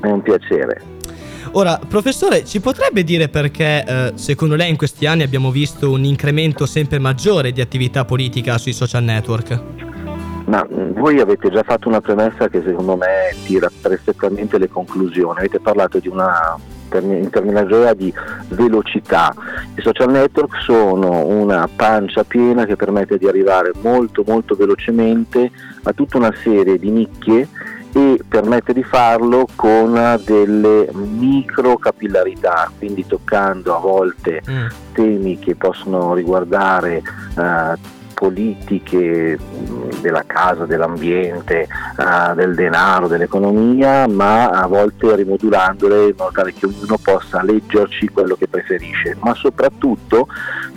è 0.00 0.06
un 0.06 0.22
piacere. 0.22 0.98
Ora, 1.52 1.80
professore, 1.86 2.44
ci 2.44 2.60
potrebbe 2.60 3.02
dire 3.02 3.28
perché 3.28 3.84
eh, 3.84 4.12
secondo 4.14 4.54
lei 4.54 4.70
in 4.70 4.76
questi 4.76 5.06
anni 5.06 5.24
abbiamo 5.24 5.50
visto 5.50 5.90
un 5.90 6.04
incremento 6.04 6.64
sempre 6.64 7.00
maggiore 7.00 7.50
di 7.50 7.60
attività 7.60 8.04
politica 8.04 8.56
sui 8.56 8.72
social 8.72 9.02
network? 9.02 9.60
Ma 10.46 10.64
mh, 10.64 10.92
voi 10.94 11.18
avete 11.18 11.50
già 11.50 11.64
fatto 11.64 11.88
una 11.88 12.00
premessa 12.00 12.48
che 12.48 12.62
secondo 12.64 12.96
me 12.96 13.34
tira 13.44 13.68
perfettamente 13.80 14.58
le 14.58 14.68
conclusioni. 14.68 15.38
Avete 15.38 15.58
parlato 15.58 15.98
di 15.98 16.06
una 16.06 16.56
in 16.98 17.30
terminologia 17.30 17.94
di 17.94 18.12
velocità. 18.48 19.32
I 19.76 19.80
social 19.80 20.10
network 20.10 20.60
sono 20.62 21.24
una 21.26 21.68
pancia 21.74 22.24
piena 22.24 22.64
che 22.64 22.74
permette 22.76 23.18
di 23.18 23.26
arrivare 23.26 23.72
molto 23.80 24.24
molto 24.26 24.56
velocemente 24.56 25.50
a 25.84 25.92
tutta 25.92 26.16
una 26.16 26.34
serie 26.42 26.78
di 26.78 26.90
nicchie 26.90 27.48
e 27.92 28.20
permette 28.26 28.72
di 28.72 28.82
farlo 28.82 29.46
con 29.56 30.20
delle 30.24 30.88
micro 30.92 31.76
capillarità, 31.76 32.70
quindi 32.78 33.06
toccando 33.06 33.76
a 33.76 33.80
volte 33.80 34.42
temi 34.92 35.38
che 35.38 35.54
possono 35.56 36.14
riguardare 36.14 37.02
eh, 37.36 37.98
politiche 38.14 39.38
della 40.00 40.24
casa, 40.26 40.66
dell'ambiente, 40.66 41.62
eh, 41.62 42.34
del 42.34 42.54
denaro, 42.54 43.08
dell'economia, 43.08 44.06
ma 44.08 44.48
a 44.48 44.66
volte 44.66 45.14
rimodulandole 45.16 46.08
in 46.08 46.14
modo 46.16 46.32
tale 46.32 46.52
che 46.52 46.66
ognuno 46.66 46.96
possa 47.02 47.42
leggerci 47.42 48.08
quello 48.08 48.34
che 48.34 48.48
preferisce, 48.48 49.16
ma 49.20 49.34
soprattutto 49.34 50.26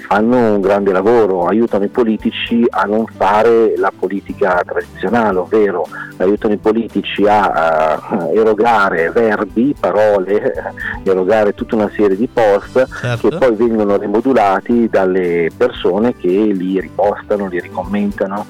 fanno 0.05 0.53
un 0.53 0.61
grande 0.61 0.91
lavoro, 0.91 1.45
aiutano 1.45 1.85
i 1.85 1.89
politici 1.89 2.65
a 2.69 2.83
non 2.83 3.05
fare 3.05 3.73
la 3.77 3.91
politica 3.97 4.61
tradizionale, 4.65 5.39
ovvero 5.39 5.87
aiutano 6.17 6.53
i 6.53 6.57
politici 6.57 7.25
a, 7.25 7.51
a 7.51 8.29
erogare 8.33 9.09
verbi, 9.11 9.73
parole, 9.79 10.73
erogare 11.03 11.53
tutta 11.53 11.75
una 11.75 11.89
serie 11.95 12.17
di 12.17 12.27
post 12.31 12.85
Certo. 13.03 13.29
che 13.29 13.37
poi 13.37 13.55
vengono 13.55 13.97
rimodulati 13.97 14.87
dalle 14.89 15.49
persone 15.55 16.15
che 16.15 16.27
li 16.27 16.79
ripostano, 16.79 17.47
li 17.47 17.59
ricommentano. 17.59 18.45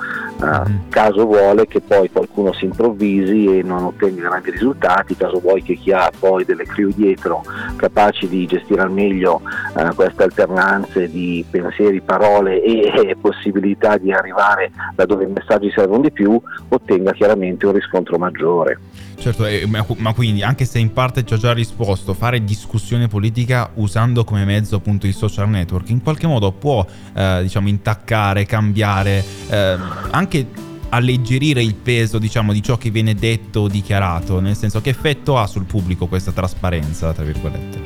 Mhm. 0.65 0.89
caso 0.89 1.25
vuole 1.25 1.67
che 1.67 1.81
poi 1.81 2.09
qualcuno 2.09 2.53
si 2.53 2.65
improvvisi 2.65 3.59
e 3.59 3.63
non 3.63 3.83
ottenga 3.83 4.29
grandi 4.29 4.51
risultati, 4.51 5.15
caso 5.15 5.39
vuoi 5.39 5.61
che 5.63 5.75
chi 5.75 5.91
ha 5.91 6.11
poi 6.17 6.45
delle 6.45 6.65
crew 6.65 6.91
dietro 6.93 7.43
capaci 7.75 8.27
di 8.27 8.45
gestire 8.45 8.81
al 8.81 8.91
meglio 8.91 9.41
eh, 9.77 9.93
queste 9.95 10.23
alternanze 10.23 11.09
di 11.09 11.43
pensieri, 11.49 12.01
parole 12.01 12.61
e, 12.61 12.91
e 13.09 13.15
possibilità 13.19 13.97
di 13.97 14.11
arrivare 14.11 14.71
da 14.95 15.05
dove 15.05 15.25
i 15.25 15.27
messaggi 15.27 15.71
servono 15.71 16.01
di 16.01 16.11
più, 16.11 16.39
ottenga 16.69 17.11
chiaramente 17.11 17.65
un 17.65 17.73
riscontro 17.73 18.17
maggiore. 18.17 18.79
Certo, 19.17 19.45
eh, 19.45 19.65
ma, 19.65 19.85
ma 19.97 20.13
quindi 20.13 20.43
anche 20.43 20.65
se 20.65 20.79
in 20.79 20.91
parte 20.91 21.25
ci 21.25 21.33
ho 21.33 21.37
già 21.37 21.53
risposto, 21.53 22.13
fare 22.13 22.43
discussione 22.43 23.07
politica 23.07 23.71
usando 23.75 24.23
come 24.23 24.43
mezzo 24.45 24.75
appunto 24.75 25.07
i 25.07 25.13
social 25.13 25.49
network 25.49 25.89
in 25.89 26.01
qualche 26.01 26.27
modo 26.27 26.51
può 26.51 26.85
eh, 27.13 27.39
diciamo 27.41 27.69
intaccare, 27.69 28.45
cambiare, 28.45 29.23
eh, 29.49 29.77
anche 30.11 30.47
alleggerire 30.89 31.63
il 31.63 31.75
peso 31.75 32.19
diciamo 32.19 32.53
di 32.53 32.61
ciò 32.61 32.77
che 32.77 32.89
viene 32.89 33.15
detto 33.15 33.61
o 33.61 33.67
dichiarato, 33.67 34.39
nel 34.39 34.55
senso 34.55 34.81
che 34.81 34.89
effetto 34.91 35.37
ha 35.37 35.47
sul 35.47 35.63
pubblico 35.63 36.07
questa 36.07 36.31
trasparenza, 36.31 37.11
tra 37.13 37.23
virgolette. 37.23 37.82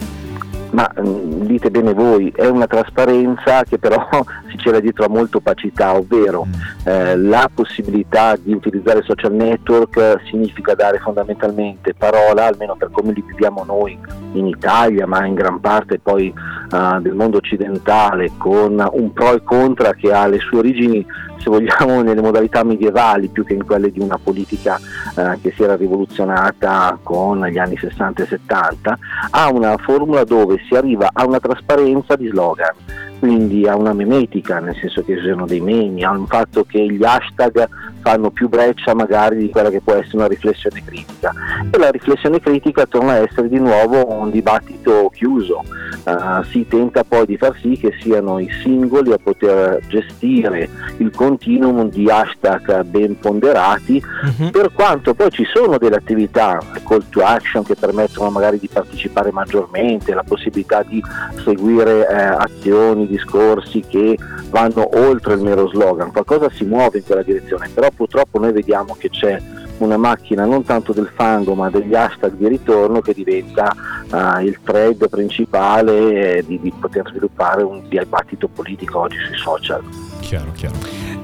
Ma 0.72 0.92
mh, 0.96 1.46
dite 1.46 1.72
bene 1.72 1.94
voi, 1.94 2.32
è 2.36 2.48
una 2.48 2.68
trasparenza 2.68 3.64
che 3.64 3.78
però 3.78 4.08
si 4.50 4.58
cela 4.58 4.80
dietro 4.80 5.06
a 5.06 5.10
molta 5.10 5.38
opacità, 5.38 5.96
ovvero 5.96 6.46
Mm. 6.48 6.88
eh, 6.88 7.18
la 7.18 7.50
possibilità 7.54 8.36
di 8.36 8.54
utilizzare 8.54 9.02
social 9.04 9.34
network 9.34 9.98
eh, 9.98 10.20
significa 10.30 10.76
dare 10.76 11.00
fondamentalmente 11.00 11.94
parola, 11.94 12.46
almeno 12.46 12.76
per 12.76 12.90
come 12.92 13.12
li 13.14 13.24
viviamo 13.26 13.64
noi 13.64 13.98
in 14.34 14.48
Italia, 14.48 15.08
ma 15.08 15.26
in 15.26 15.34
gran 15.34 15.60
parte 15.60 16.00
poi 16.00 16.34
eh, 16.72 17.00
del 17.02 17.14
mondo 17.14 17.38
occidentale, 17.38 18.32
con 18.38 18.86
un 18.92 19.14
pro 19.14 19.34
e 19.34 19.44
contra 19.44 19.94
che 19.94 20.12
ha 20.12 20.28
le 20.28 20.40
sue 20.40 20.60
origini, 20.60 21.06
se 21.38 21.50
vogliamo, 21.50 22.02
nelle 22.04 22.22
modalità 22.22 22.64
medievali 22.64 23.28
più 23.28 23.44
che 23.44 23.54
in 23.54 23.66
quelle 23.66 23.92
di 23.92 24.00
una 24.00 24.20
politica 24.22 24.80
eh, 25.16 25.40
che 25.42 25.54
si 25.56 25.64
era 25.64 25.76
rivoluzionata 25.76 26.98
con 27.02 27.46
gli 27.46 27.58
anni 27.58 27.78
60 27.78 28.24
e 28.24 28.26
70, 28.26 29.00
ha 29.32 29.50
una 29.50 29.78
formula 29.78 30.24
dove 30.24 30.58
si 30.68 30.76
arriva 30.76 31.10
a 31.14 31.26
una 31.26 31.40
trasparenza 31.40 32.16
di 32.16 32.28
slogan, 32.28 32.74
quindi 33.20 33.68
a 33.68 33.76
una 33.76 33.94
memetica, 33.94 34.60
nel 34.60 34.76
senso 34.76 35.04
che 35.04 35.18
ci 35.18 35.28
sono 35.28 35.46
dei 35.46 35.60
memi, 35.62 36.04
a 36.04 36.12
un 36.12 36.28
fatto 36.28 36.64
che 36.66 36.86
gli 36.86 37.04
hashtag 37.04 37.68
fanno 38.02 38.30
più 38.30 38.48
breccia 38.48 38.94
magari 38.94 39.38
di 39.38 39.50
quella 39.50 39.70
che 39.70 39.82
può 39.82 39.94
essere 39.94 40.18
una 40.18 40.28
riflessione 40.28 40.82
critica. 40.84 41.34
E 41.70 41.78
la 41.78 41.90
riflessione 41.90 42.40
critica 42.40 42.86
torna 42.86 43.14
a 43.14 43.18
essere 43.18 43.50
di 43.50 43.60
nuovo 43.60 44.10
un 44.12 44.32
dibattito 44.32 45.10
chiuso. 45.14 45.64
Uh, 46.04 46.42
si 46.44 46.66
tenta 46.68 47.04
poi 47.04 47.26
di 47.26 47.38
far 47.38 47.54
sì 47.60 47.78
che 47.78 47.94
siano 48.00 48.40
i 48.40 48.50
singoli 48.62 49.12
a 49.12 49.18
poter 49.22 49.82
gestire 49.88 50.70
il 50.98 51.12
continuum 51.14 51.90
di 51.90 52.10
hashtag 52.10 52.84
ben 52.84 53.20
ponderati, 53.20 54.02
Mhm. 54.24 54.52
per 54.52 54.72
quanto 54.72 55.14
poi 55.14 55.30
ci 55.32 55.46
sono 55.54 55.78
delle 55.78 55.98
attività 55.98 56.60
call 56.88 57.04
to 57.10 57.22
action 57.22 57.64
che 57.64 57.76
permettono 57.76 58.30
magari 58.30 58.58
di 58.60 58.70
partecipare 58.72 59.32
maggiormente, 59.32 60.14
la 60.14 60.24
possibilità 60.24 60.84
di 60.84 61.04
seguire 61.44 62.08
eh, 62.08 62.16
azioni, 62.16 63.07
discorsi 63.08 63.84
che 63.88 64.18
vanno 64.50 64.90
oltre 64.98 65.34
il 65.34 65.42
mero 65.42 65.68
slogan, 65.70 66.12
qualcosa 66.12 66.50
si 66.50 66.66
muove 66.66 67.00
in 67.00 67.04
quella 67.04 67.24
direzione, 67.24 67.70
però 67.74 67.90
purtroppo 67.96 68.40
noi 68.40 68.52
vediamo 68.52 68.96
che 68.98 69.10
c'è 69.10 69.42
una 69.80 69.98
macchina 69.98 70.46
non 70.46 70.64
tanto 70.64 70.94
del 70.94 71.12
fango 71.14 71.54
ma 71.54 71.70
degli 71.70 71.94
hashtag 71.94 72.34
di 72.34 72.48
ritorno 72.48 73.02
che 73.02 73.14
diventa 73.14 73.76
eh, 74.12 74.44
il 74.44 74.60
thread 74.64 75.08
principale 75.10 76.38
eh, 76.38 76.46
di, 76.46 76.60
di 76.60 76.74
poter 76.80 77.08
sviluppare 77.10 77.64
un 77.64 77.84
dibattito 77.88 78.48
politico 78.48 79.02
oggi 79.02 79.18
sui 79.18 79.38
social. 79.38 79.84
Chiaro, 80.20 80.52
chiaro. 80.54 80.76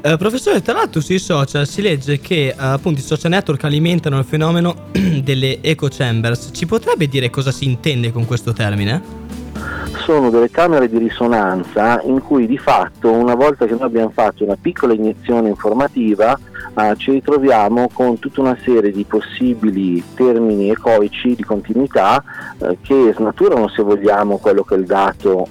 Eh, 0.02 0.18
professore, 0.18 0.62
tra 0.62 0.74
l'altro 0.74 1.02
sui 1.02 1.20
social 1.20 1.66
si 1.66 1.82
legge 1.82 2.20
che 2.20 2.48
eh, 2.48 2.56
appunto 2.58 3.00
i 3.00 3.04
social 3.04 3.32
network 3.32 3.64
alimentano 3.64 4.20
il 4.20 4.26
fenomeno 4.26 4.90
delle 5.24 5.62
echo 5.62 5.88
chambers. 5.90 6.50
Ci 6.54 6.66
potrebbe 6.66 7.08
dire 7.08 7.30
cosa 7.30 7.52
si 7.52 7.66
intende 7.66 8.12
con 8.12 8.26
questo 8.26 8.54
termine? 8.54 9.23
Sono 9.98 10.30
delle 10.30 10.50
camere 10.50 10.90
di 10.90 10.98
risonanza 10.98 12.02
in 12.04 12.22
cui 12.22 12.48
di 12.48 12.58
fatto 12.58 13.12
una 13.12 13.36
volta 13.36 13.66
che 13.66 13.72
noi 13.74 13.84
abbiamo 13.84 14.12
fatto 14.14 14.44
una 14.44 14.58
piccola 14.60 14.94
iniezione 14.94 15.50
informativa 15.50 16.38
eh, 16.76 16.94
ci 16.98 17.12
ritroviamo 17.12 17.90
con 17.94 18.20
tutta 18.20 18.42
una 18.42 18.58
serie 18.64 18.92
di 18.92 19.04
possibili 19.04 20.04
termini 20.16 20.70
ecoici 20.72 21.36
di 21.36 21.44
continuità 21.44 22.24
eh, 22.58 22.78
che 22.82 23.14
snaturano 23.16 23.68
se 23.68 23.82
vogliamo 23.84 24.38
quello 24.38 24.64
che 24.64 24.76
è 24.76 24.78
il 24.78 24.86
dato 24.86 25.48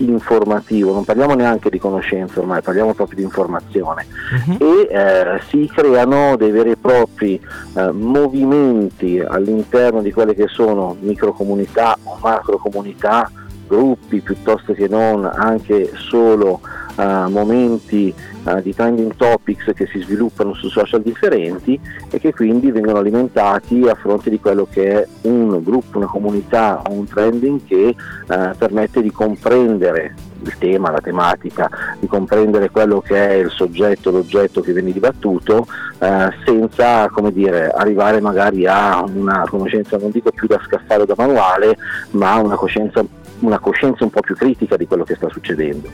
informativo, 0.00 0.92
non 0.92 1.04
parliamo 1.04 1.34
neanche 1.34 1.70
di 1.70 1.78
conoscenza 1.80 2.38
ormai, 2.38 2.62
parliamo 2.62 2.94
proprio 2.94 3.16
di 3.16 3.24
informazione 3.24 4.06
Mhm. 4.46 4.56
e 4.60 4.88
eh, 4.90 5.40
si 5.48 5.68
creano 5.74 6.36
dei 6.36 6.52
veri 6.52 6.70
e 6.70 6.76
propri 6.76 7.40
eh, 7.74 7.90
movimenti 7.90 9.18
all'interno 9.20 10.00
di 10.00 10.12
quelle 10.12 10.34
che 10.34 10.46
sono 10.46 10.96
microcomunità 11.00 11.98
o 12.04 12.16
macrocomunità, 12.22 13.28
gruppi 13.68 14.20
piuttosto 14.20 14.72
che 14.72 14.88
non 14.88 15.24
anche 15.24 15.92
solo 15.94 16.60
eh, 16.96 17.04
momenti 17.28 18.12
eh, 18.44 18.62
di 18.62 18.74
trending 18.74 19.14
topics 19.14 19.70
che 19.74 19.86
si 19.86 20.00
sviluppano 20.00 20.54
su 20.54 20.68
social 20.68 21.02
differenti 21.02 21.78
e 22.10 22.18
che 22.18 22.32
quindi 22.32 22.72
vengono 22.72 22.98
alimentati 22.98 23.86
a 23.88 23.94
fronte 23.94 24.30
di 24.30 24.40
quello 24.40 24.66
che 24.68 25.02
è 25.02 25.06
un 25.22 25.62
gruppo, 25.62 25.98
una 25.98 26.06
comunità 26.06 26.82
o 26.88 26.92
un 26.92 27.06
trending 27.06 27.60
che 27.66 27.88
eh, 27.88 28.50
permette 28.56 29.02
di 29.02 29.12
comprendere 29.12 30.14
il 30.40 30.56
tema, 30.58 30.90
la 30.90 31.00
tematica, 31.00 31.68
di 31.98 32.06
comprendere 32.06 32.70
quello 32.70 33.00
che 33.00 33.28
è 33.28 33.34
il 33.34 33.50
soggetto, 33.50 34.10
l'oggetto 34.10 34.60
che 34.60 34.72
viene 34.72 34.92
dibattuto 34.92 35.66
eh, 35.98 36.28
senza 36.44 37.10
dire, 37.32 37.68
arrivare 37.68 38.20
magari 38.20 38.66
a 38.66 39.02
una 39.02 39.44
conoscenza, 39.48 39.98
non 39.98 40.10
dico 40.10 40.30
più 40.30 40.46
da 40.46 40.60
scaffale 40.64 41.02
o 41.02 41.06
da 41.06 41.14
manuale, 41.16 41.76
ma 42.10 42.36
una 42.36 42.54
coscienza, 42.54 43.04
una 43.40 43.58
coscienza 43.58 44.04
un 44.04 44.10
po' 44.10 44.20
più 44.20 44.34
critica 44.34 44.76
di 44.76 44.86
quello 44.86 45.04
che 45.04 45.14
sta 45.14 45.28
succedendo. 45.28 45.88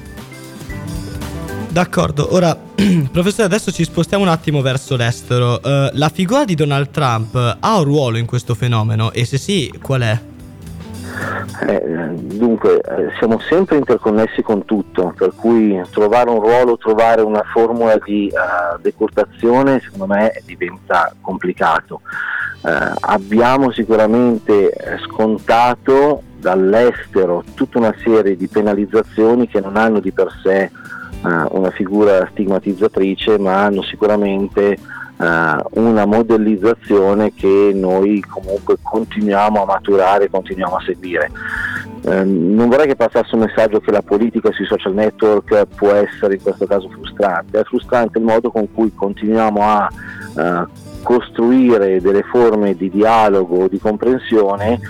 D'accordo, 1.75 2.33
ora 2.33 2.57
professore 3.11 3.47
adesso 3.47 3.73
ci 3.73 3.83
spostiamo 3.83 4.23
un 4.23 4.31
attimo 4.31 4.63
verso 4.63 4.95
l'estero. 4.95 5.61
Eh, 5.61 5.91
la 5.95 6.09
figura 6.09 6.45
di 6.45 6.55
Donald 6.55 6.91
Trump 6.91 7.35
ha 7.59 7.79
un 7.79 7.85
ruolo 7.85 8.17
in 8.17 8.27
questo 8.27 8.55
fenomeno 8.55 9.11
e 9.11 9.25
se 9.25 9.39
sì, 9.39 9.77
qual 9.83 10.03
è? 10.03 10.21
Eh, 11.67 12.11
dunque, 12.15 12.81
eh, 12.81 13.11
siamo 13.19 13.41
sempre 13.41 13.77
interconnessi 13.77 14.43
con 14.43 14.65
tutto, 14.65 15.13
per 15.17 15.33
cui 15.35 15.81
trovare 15.91 16.31
un 16.31 16.41
ruolo, 16.41 16.77
trovare 16.77 17.23
una 17.23 17.43
formula 17.53 17.97
di 18.05 18.29
eh, 18.29 18.81
decurtazione, 18.81 19.81
secondo 19.81 20.07
me 20.07 20.33
diventa 20.45 21.13
complicato. 21.21 22.03
Eh, 22.65 22.93
abbiamo 23.01 23.71
sicuramente 23.73 24.73
scontato 25.07 26.23
dall'estero 26.45 27.43
tutta 27.55 27.79
una 27.79 27.95
serie 28.05 28.37
di 28.37 28.47
penalizzazioni 28.49 29.49
che 29.49 29.61
non 29.61 29.79
hanno 29.79 29.99
di 29.99 30.13
per 30.13 30.29
sé 30.43 30.61
eh, 30.61 30.71
una 31.23 31.71
figura 31.71 32.29
stigmatizzatrice, 32.31 33.39
ma 33.39 33.65
hanno 33.65 33.83
sicuramente 33.83 34.73
eh, 34.73 34.79
una 35.17 36.05
modellizzazione 36.05 37.33
che 37.33 37.73
noi 37.75 38.21
comunque 38.21 38.77
continuiamo 38.83 39.63
a 39.63 39.65
maturare, 39.65 40.29
continuiamo 40.29 40.77
a 40.77 40.83
seguire. 40.85 41.31
Eh, 42.03 42.25
non 42.25 42.69
vorrei 42.69 42.89
che 42.89 42.97
passasse 42.97 43.35
un 43.35 43.41
messaggio 43.41 43.81
che 43.81 43.91
la 43.91 44.03
politica 44.03 44.53
sui 44.53 44.67
social 44.67 44.93
network 44.93 45.67
può 45.77 45.93
essere 45.93 46.35
in 46.35 46.43
questo 46.43 46.67
caso 46.67 46.91
frustrante, 46.91 47.61
è 47.61 47.65
frustrante 47.65 48.19
il 48.19 48.25
modo 48.25 48.51
con 48.51 48.71
cui 48.71 48.93
continuiamo 48.95 49.63
a 49.63 49.89
eh, 50.37 50.67
costruire 51.03 52.03
delle 52.03 52.23
forme 52.23 52.75
di 52.75 52.91
dialogo, 52.91 53.67
di 53.67 53.79
comprensione 53.79 54.81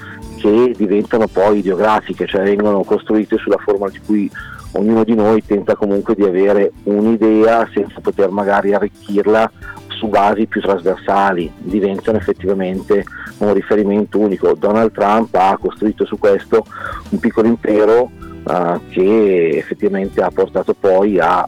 che 0.44 0.74
diventano 0.76 1.26
poi 1.26 1.60
ideografiche, 1.60 2.26
cioè 2.26 2.42
vengono 2.42 2.84
costruite 2.84 3.38
sulla 3.38 3.56
forma 3.56 3.88
di 3.88 3.98
cui 4.04 4.30
ognuno 4.72 5.02
di 5.02 5.14
noi 5.14 5.42
tenta 5.42 5.74
comunque 5.74 6.14
di 6.14 6.22
avere 6.22 6.70
un'idea 6.82 7.66
senza 7.72 8.00
poter 8.02 8.28
magari 8.28 8.74
arricchirla 8.74 9.50
su 9.88 10.08
basi 10.08 10.44
più 10.44 10.60
trasversali, 10.60 11.50
diventano 11.56 12.18
effettivamente 12.18 13.04
un 13.38 13.54
riferimento 13.54 14.18
unico. 14.18 14.52
Donald 14.52 14.92
Trump 14.92 15.34
ha 15.34 15.56
costruito 15.58 16.04
su 16.04 16.18
questo 16.18 16.66
un 17.08 17.18
piccolo 17.18 17.48
impero 17.48 18.10
eh, 18.46 18.80
che 18.90 19.48
effettivamente 19.56 20.20
ha 20.20 20.30
portato 20.30 20.74
poi 20.78 21.18
a 21.18 21.46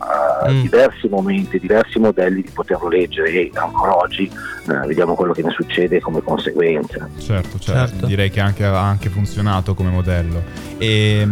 Mm. 0.49 0.62
diversi 0.62 1.09
momenti, 1.09 1.59
diversi 1.59 1.99
modelli 1.99 2.42
di 2.42 2.51
poterlo 2.53 2.88
leggere 2.88 3.31
e 3.31 3.51
ancora 3.55 3.96
oggi 3.96 4.25
eh, 4.25 4.87
vediamo 4.87 5.14
quello 5.14 5.33
che 5.33 5.42
ne 5.42 5.51
succede 5.51 6.01
come 6.01 6.22
conseguenza. 6.22 7.09
Certo, 7.18 7.59
certo, 7.59 7.90
Certo. 7.90 8.07
direi 8.07 8.31
che 8.31 8.40
anche, 8.40 8.64
ha 8.64 8.81
anche 8.81 9.09
funzionato 9.09 9.75
come 9.75 9.90
modello. 9.90 10.42
E 10.79 11.27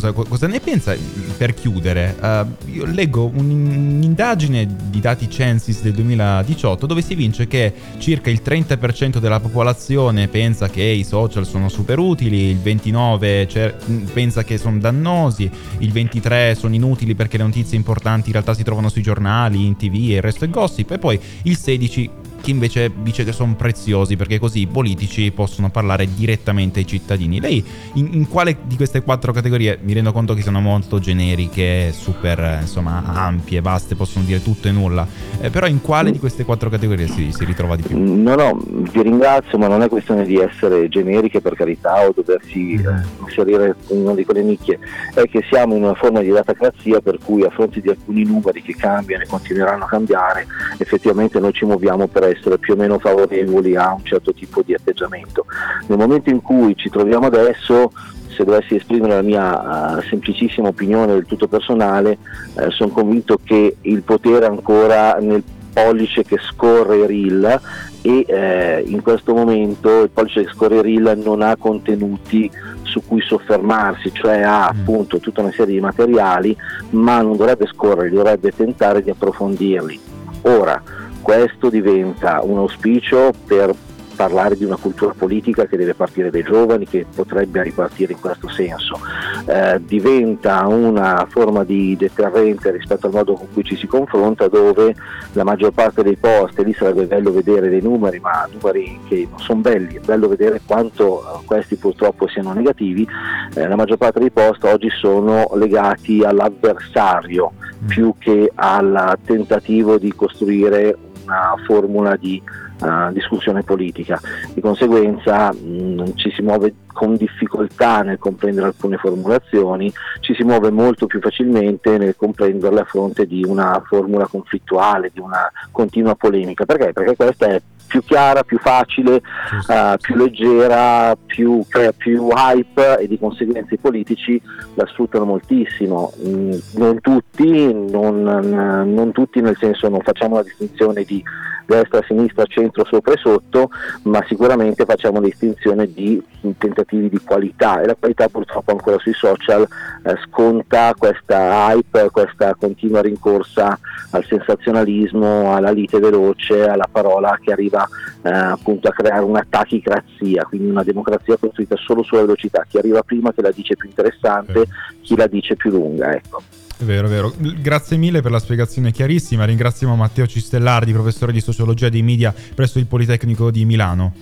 cosa, 0.00 0.12
cosa 0.12 0.46
ne 0.46 0.60
pensa 0.60 0.94
per 1.36 1.54
chiudere? 1.54 2.16
eh, 2.20 2.44
io 2.72 2.84
leggo 2.86 3.30
un'indagine 3.34 4.66
di 4.88 5.00
dati 5.00 5.28
Censis 5.30 5.82
del 5.82 5.92
2018 5.92 6.86
dove 6.86 7.02
si 7.02 7.12
evince 7.12 7.46
che 7.46 7.72
circa 7.98 8.30
il 8.30 8.40
30% 8.44 9.18
della 9.18 9.40
popolazione 9.40 10.28
pensa 10.28 10.68
che 10.68 10.82
i 10.82 11.04
social 11.04 11.46
sono 11.46 11.68
super 11.68 11.98
utili, 11.98 12.50
il 12.50 12.58
29% 12.62 13.46
cer- 13.46 13.74
pensa 14.12 14.44
che 14.44 14.58
sono 14.58 14.78
dannosi, 14.78 15.50
il 15.78 15.92
23% 15.92 16.54
sono 16.56 16.74
inutili 16.74 17.14
perché 17.14 17.36
le 17.36 17.44
notizie 17.44 17.76
importanti 17.76 18.26
in 18.26 18.32
realtà 18.32 18.54
si 18.54 18.62
trovano 18.62 18.88
sui 18.88 19.02
giornali, 19.02 19.66
in 19.66 19.76
tv 19.76 19.94
e 20.10 20.14
il 20.16 20.22
resto 20.22 20.44
è 20.44 20.50
gossip 20.50 20.90
e 20.90 20.98
poi 20.98 21.18
il 21.42 21.58
16% 21.60 22.10
chi 22.46 22.52
invece 22.52 22.92
dice 23.02 23.24
che 23.24 23.32
sono 23.32 23.56
preziosi 23.56 24.14
perché 24.14 24.38
così 24.38 24.60
i 24.60 24.66
politici 24.68 25.32
possono 25.32 25.68
parlare 25.68 26.06
direttamente 26.14 26.78
ai 26.78 26.86
cittadini. 26.86 27.40
Lei 27.40 27.64
in, 27.94 28.10
in 28.12 28.28
quale 28.28 28.58
di 28.62 28.76
queste 28.76 29.02
quattro 29.02 29.32
categorie 29.32 29.80
mi 29.82 29.92
rendo 29.92 30.12
conto 30.12 30.32
che 30.32 30.42
sono 30.42 30.60
molto 30.60 31.00
generiche, 31.00 31.90
super 31.92 32.58
insomma 32.60 33.02
ampie, 33.04 33.60
vaste, 33.60 33.96
possono 33.96 34.24
dire 34.24 34.44
tutto 34.44 34.68
e 34.68 34.70
nulla, 34.70 35.04
eh, 35.40 35.50
però 35.50 35.66
in 35.66 35.80
quale 35.80 36.12
di 36.12 36.20
queste 36.20 36.44
quattro 36.44 36.70
categorie 36.70 37.08
si, 37.08 37.32
si 37.32 37.44
ritrova 37.44 37.74
di 37.74 37.82
più? 37.82 37.98
No, 37.98 38.36
no, 38.36 38.62
vi 38.64 39.02
ringrazio, 39.02 39.58
ma 39.58 39.66
non 39.66 39.82
è 39.82 39.88
questione 39.88 40.24
di 40.24 40.36
essere 40.36 40.86
generiche 40.86 41.40
per 41.40 41.56
carità 41.56 42.06
o 42.06 42.12
doversi 42.14 42.74
eh, 42.74 43.24
inserire 43.24 43.74
in 43.88 44.02
una 44.02 44.14
di 44.14 44.24
quelle 44.24 44.44
nicchie, 44.44 44.78
è 45.14 45.24
che 45.24 45.42
siamo 45.50 45.74
in 45.74 45.82
una 45.82 45.94
forma 45.94 46.20
di 46.20 46.28
datacrazia 46.28 47.00
per 47.00 47.18
cui 47.24 47.42
a 47.42 47.50
fronte 47.50 47.80
di 47.80 47.88
alcuni 47.88 48.22
numeri 48.22 48.62
che 48.62 48.76
cambiano 48.76 49.24
e 49.24 49.26
continueranno 49.26 49.82
a 49.82 49.88
cambiare, 49.88 50.46
effettivamente 50.78 51.40
noi 51.40 51.52
ci 51.52 51.64
muoviamo 51.64 52.06
per 52.06 52.22
essere 52.22 52.34
più 52.58 52.74
o 52.74 52.76
meno 52.76 52.98
favorevoli 52.98 53.76
a 53.76 53.92
un 53.92 54.04
certo 54.04 54.32
tipo 54.32 54.62
di 54.62 54.74
atteggiamento. 54.74 55.46
Nel 55.86 55.98
momento 55.98 56.30
in 56.30 56.42
cui 56.42 56.76
ci 56.76 56.90
troviamo 56.90 57.26
adesso, 57.26 57.92
se 58.28 58.44
dovessi 58.44 58.76
esprimere 58.76 59.14
la 59.14 59.22
mia 59.22 59.98
eh, 59.98 60.06
semplicissima 60.08 60.68
opinione 60.68 61.12
del 61.12 61.26
tutto 61.26 61.48
personale, 61.48 62.18
eh, 62.58 62.70
sono 62.70 62.90
convinto 62.90 63.38
che 63.42 63.76
il 63.80 64.02
potere 64.02 64.46
è 64.46 64.48
ancora 64.48 65.16
nel 65.20 65.42
pollice 65.72 66.22
che 66.22 66.38
scorre 66.40 66.96
il 66.96 67.06
reel 67.06 67.60
e 68.00 68.24
eh, 68.26 68.82
in 68.86 69.02
questo 69.02 69.34
momento 69.34 70.02
il 70.02 70.10
pollice 70.10 70.44
che 70.44 70.50
scorre 70.50 70.76
il 70.76 70.82
reel 70.82 71.18
non 71.22 71.42
ha 71.42 71.54
contenuti 71.56 72.50
su 72.82 73.02
cui 73.06 73.20
soffermarsi, 73.20 74.10
cioè 74.14 74.40
ha 74.40 74.72
Mm. 74.72 74.80
appunto 74.80 75.18
tutta 75.18 75.42
una 75.42 75.52
serie 75.52 75.74
di 75.74 75.80
materiali, 75.80 76.56
ma 76.90 77.20
non 77.20 77.36
dovrebbe 77.36 77.66
scorrere, 77.66 78.08
dovrebbe 78.08 78.52
tentare 78.52 79.02
di 79.02 79.10
approfondirli. 79.10 80.00
Ora, 80.42 80.80
questo 81.26 81.70
diventa 81.70 82.38
un 82.44 82.58
auspicio 82.58 83.32
per 83.48 83.74
parlare 84.14 84.56
di 84.56 84.64
una 84.64 84.76
cultura 84.76 85.12
politica 85.12 85.66
che 85.66 85.76
deve 85.76 85.92
partire 85.92 86.30
dai 86.30 86.44
giovani, 86.44 86.86
che 86.86 87.04
potrebbe 87.12 87.64
ripartire 87.64 88.12
in 88.12 88.20
questo 88.20 88.48
senso. 88.48 89.00
Eh, 89.44 89.80
diventa 89.84 90.64
una 90.68 91.26
forma 91.28 91.64
di 91.64 91.96
deterrente 91.96 92.70
rispetto 92.70 93.08
al 93.08 93.12
modo 93.12 93.34
con 93.34 93.48
cui 93.52 93.64
ci 93.64 93.74
si 93.74 93.88
confronta, 93.88 94.46
dove 94.46 94.94
la 95.32 95.42
maggior 95.42 95.72
parte 95.72 96.04
dei 96.04 96.14
posti, 96.14 96.62
lì 96.64 96.72
sarebbe 96.72 97.06
bello 97.06 97.32
vedere 97.32 97.68
dei 97.68 97.82
numeri, 97.82 98.20
ma 98.20 98.48
numeri 98.48 99.00
che 99.08 99.26
non 99.28 99.40
sono 99.40 99.62
belli, 99.62 99.96
è 99.96 100.00
bello 100.00 100.28
vedere 100.28 100.60
quanto 100.64 101.22
eh, 101.22 101.44
questi 101.44 101.74
purtroppo 101.74 102.28
siano 102.28 102.52
negativi, 102.52 103.04
eh, 103.52 103.66
la 103.66 103.74
maggior 103.74 103.96
parte 103.96 104.20
dei 104.20 104.30
post 104.30 104.62
oggi 104.62 104.90
sono 104.90 105.50
legati 105.54 106.22
all'avversario 106.22 107.52
più 107.86 108.14
che 108.18 108.50
al 108.54 109.18
tentativo 109.24 109.98
di 109.98 110.12
costruire 110.14 110.96
una 111.26 111.54
formula 111.66 112.16
di 112.16 112.40
eh, 112.82 113.12
discussione 113.12 113.62
politica. 113.62 114.20
Di 114.52 114.60
conseguenza 114.60 115.52
mh, 115.52 116.14
ci 116.14 116.30
si 116.30 116.42
muove 116.42 116.74
con 116.92 117.16
difficoltà 117.16 118.02
nel 118.02 118.18
comprendere 118.18 118.68
alcune 118.68 118.96
formulazioni, 118.96 119.92
ci 120.20 120.34
si 120.34 120.42
muove 120.42 120.70
molto 120.70 121.06
più 121.06 121.20
facilmente 121.20 121.98
nel 121.98 122.16
comprenderle 122.16 122.80
a 122.80 122.84
fronte 122.84 123.26
di 123.26 123.44
una 123.46 123.82
formula 123.86 124.26
conflittuale, 124.26 125.10
di 125.12 125.20
una 125.20 125.50
continua 125.70 126.14
polemica. 126.14 126.64
Perché? 126.64 126.92
Perché 126.92 127.14
questa 127.14 127.46
è 127.46 127.60
più 127.86 128.02
chiara, 128.02 128.42
più 128.42 128.58
facile, 128.58 129.22
eh, 129.68 129.96
più 130.00 130.16
leggera, 130.16 131.16
più, 131.16 131.64
crea 131.68 131.92
più 131.92 132.28
hype 132.28 132.98
e 132.98 133.08
di 133.08 133.18
conseguenza 133.18 133.74
i 133.74 133.78
politici 133.78 134.40
la 134.74 134.86
sfruttano 134.86 135.24
moltissimo. 135.24 136.12
Mm, 136.26 136.52
non 136.74 137.00
tutti, 137.00 137.72
non, 137.72 138.22
non 138.22 139.12
tutti 139.12 139.40
nel 139.40 139.56
senso 139.56 139.88
non 139.88 140.00
facciamo 140.00 140.36
la 140.36 140.42
distinzione 140.42 141.04
di 141.04 141.22
destra, 141.66 142.02
sinistra, 142.06 142.44
centro, 142.46 142.84
sopra 142.84 143.12
e 143.12 143.18
sotto, 143.18 143.70
ma 144.04 144.24
sicuramente 144.26 144.84
facciamo 144.84 145.20
distinzione 145.20 145.92
di 145.92 146.22
tentativi 146.58 147.08
di 147.08 147.20
qualità 147.22 147.80
e 147.80 147.86
la 147.86 147.96
qualità 147.96 148.28
purtroppo 148.28 148.70
ancora 148.70 148.98
sui 148.98 149.12
social 149.12 149.66
eh, 150.04 150.14
sconta 150.26 150.94
questa 150.96 151.72
hype, 151.72 152.10
questa 152.10 152.54
continua 152.54 153.02
rincorsa 153.02 153.78
al 154.10 154.24
sensazionalismo, 154.24 155.54
alla 155.54 155.70
lite 155.70 155.98
veloce, 155.98 156.66
alla 156.66 156.88
parola 156.90 157.38
che 157.42 157.52
arriva 157.52 157.86
eh, 158.22 158.30
appunto 158.30 158.88
a 158.88 158.92
creare 158.92 159.24
una 159.24 159.44
tachicrazia, 159.48 160.44
quindi 160.44 160.70
una 160.70 160.84
democrazia 160.84 161.36
costruita 161.36 161.76
solo 161.76 162.02
sulla 162.02 162.22
velocità, 162.22 162.64
chi 162.68 162.78
arriva 162.78 163.02
prima 163.02 163.32
che 163.32 163.42
la 163.42 163.50
dice 163.50 163.76
più 163.76 163.88
interessante, 163.88 164.66
chi 165.02 165.16
la 165.16 165.26
dice 165.26 165.56
più 165.56 165.70
lunga. 165.70 166.14
Ecco. 166.14 166.55
È 166.78 166.84
vero, 166.84 167.06
è 167.06 167.10
vero. 167.10 167.32
Grazie 167.36 167.96
mille 167.96 168.20
per 168.20 168.30
la 168.30 168.38
spiegazione 168.38 168.92
chiarissima. 168.92 169.44
Ringraziamo 169.44 169.96
Matteo 169.96 170.26
Cistellardi, 170.26 170.92
professore 170.92 171.32
di 171.32 171.40
sociologia 171.40 171.88
dei 171.88 172.02
media 172.02 172.34
presso 172.54 172.78
il 172.78 172.86
Politecnico 172.86 173.50
di 173.50 173.64
Milano. 173.64 174.12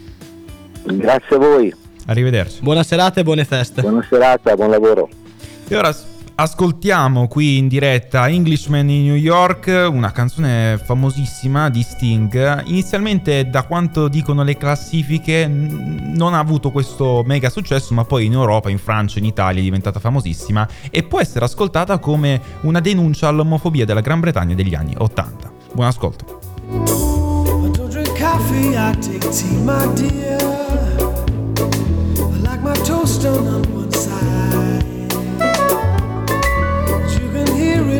Grazie 0.84 1.36
a 1.36 1.38
voi. 1.38 1.74
Arrivederci. 2.06 2.60
Buona 2.62 2.82
serata 2.82 3.20
e 3.20 3.24
buone 3.24 3.44
feste. 3.44 3.80
Buona 3.80 4.06
serata, 4.08 4.54
buon 4.54 4.70
lavoro. 4.70 5.08
E 5.66 5.76
ora 5.76 5.92
ascoltiamo 6.36 7.28
qui 7.28 7.58
in 7.58 7.68
diretta 7.68 8.28
Englishman 8.28 8.88
in 8.88 9.04
New 9.04 9.14
York, 9.14 9.88
una 9.90 10.10
canzone 10.10 10.80
famosissima 10.82 11.70
di 11.70 11.82
Sting. 11.82 12.62
Inizialmente, 12.66 13.48
da 13.48 13.62
quanto 13.64 14.08
dicono 14.08 14.42
le 14.42 14.56
classifiche, 14.56 15.46
non 15.46 16.34
ha 16.34 16.38
avuto 16.38 16.70
questo 16.70 17.22
mega 17.24 17.50
successo, 17.50 17.94
ma 17.94 18.04
poi 18.04 18.26
in 18.26 18.32
Europa, 18.32 18.70
in 18.70 18.78
Francia, 18.78 19.18
in 19.18 19.26
Italia 19.26 19.60
è 19.60 19.64
diventata 19.64 20.00
famosissima 20.00 20.68
e 20.90 21.02
può 21.02 21.20
essere 21.20 21.44
ascoltata 21.44 21.98
come 21.98 22.40
una 22.62 22.80
denuncia 22.80 23.28
all'omofobia 23.28 23.84
della 23.84 24.00
Gran 24.00 24.20
Bretagna 24.20 24.54
degli 24.54 24.74
anni 24.74 24.94
80. 24.96 25.52
Buon 25.72 25.86
ascolto. 25.86 26.40
I 33.26 33.83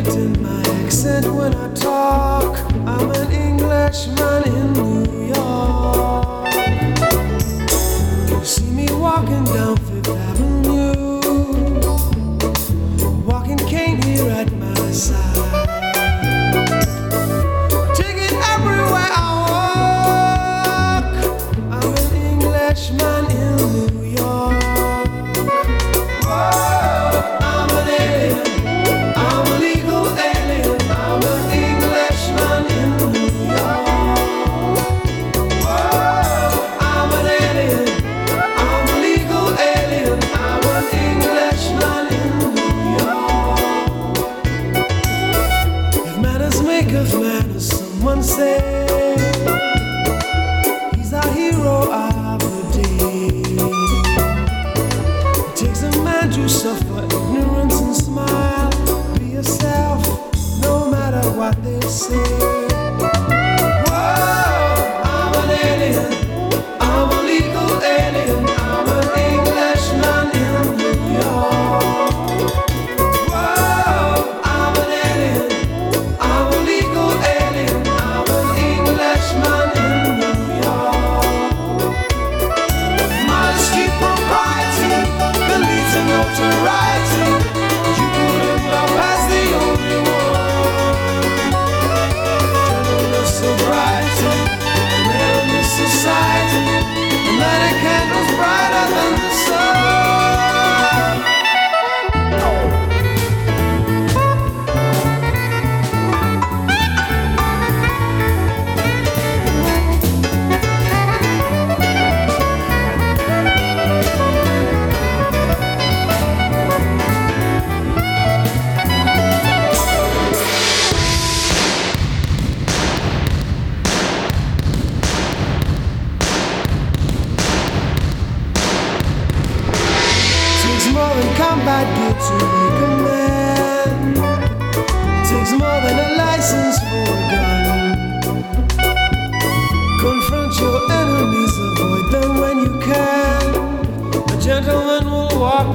in 0.03 0.41
my 0.41 0.61
accent 0.83 1.25
when 1.33 1.55
I 1.55 1.73
talk. 1.73 2.57
I'm 2.85 3.11
an 3.11 3.31
Englishman 3.31 4.43
in 4.43 4.73
New 4.73 5.27
York. 5.33 6.53
You 8.29 8.43
see 8.43 8.69
me 8.71 8.87
walking 8.91 9.45
down 9.45 9.77
Fifth 9.77 10.09
Avenue, 10.09 11.21
walking 13.23 13.57
cane 13.57 14.01
here 14.01 14.29
at 14.31 14.51
my 14.53 14.91
side. 14.91 15.24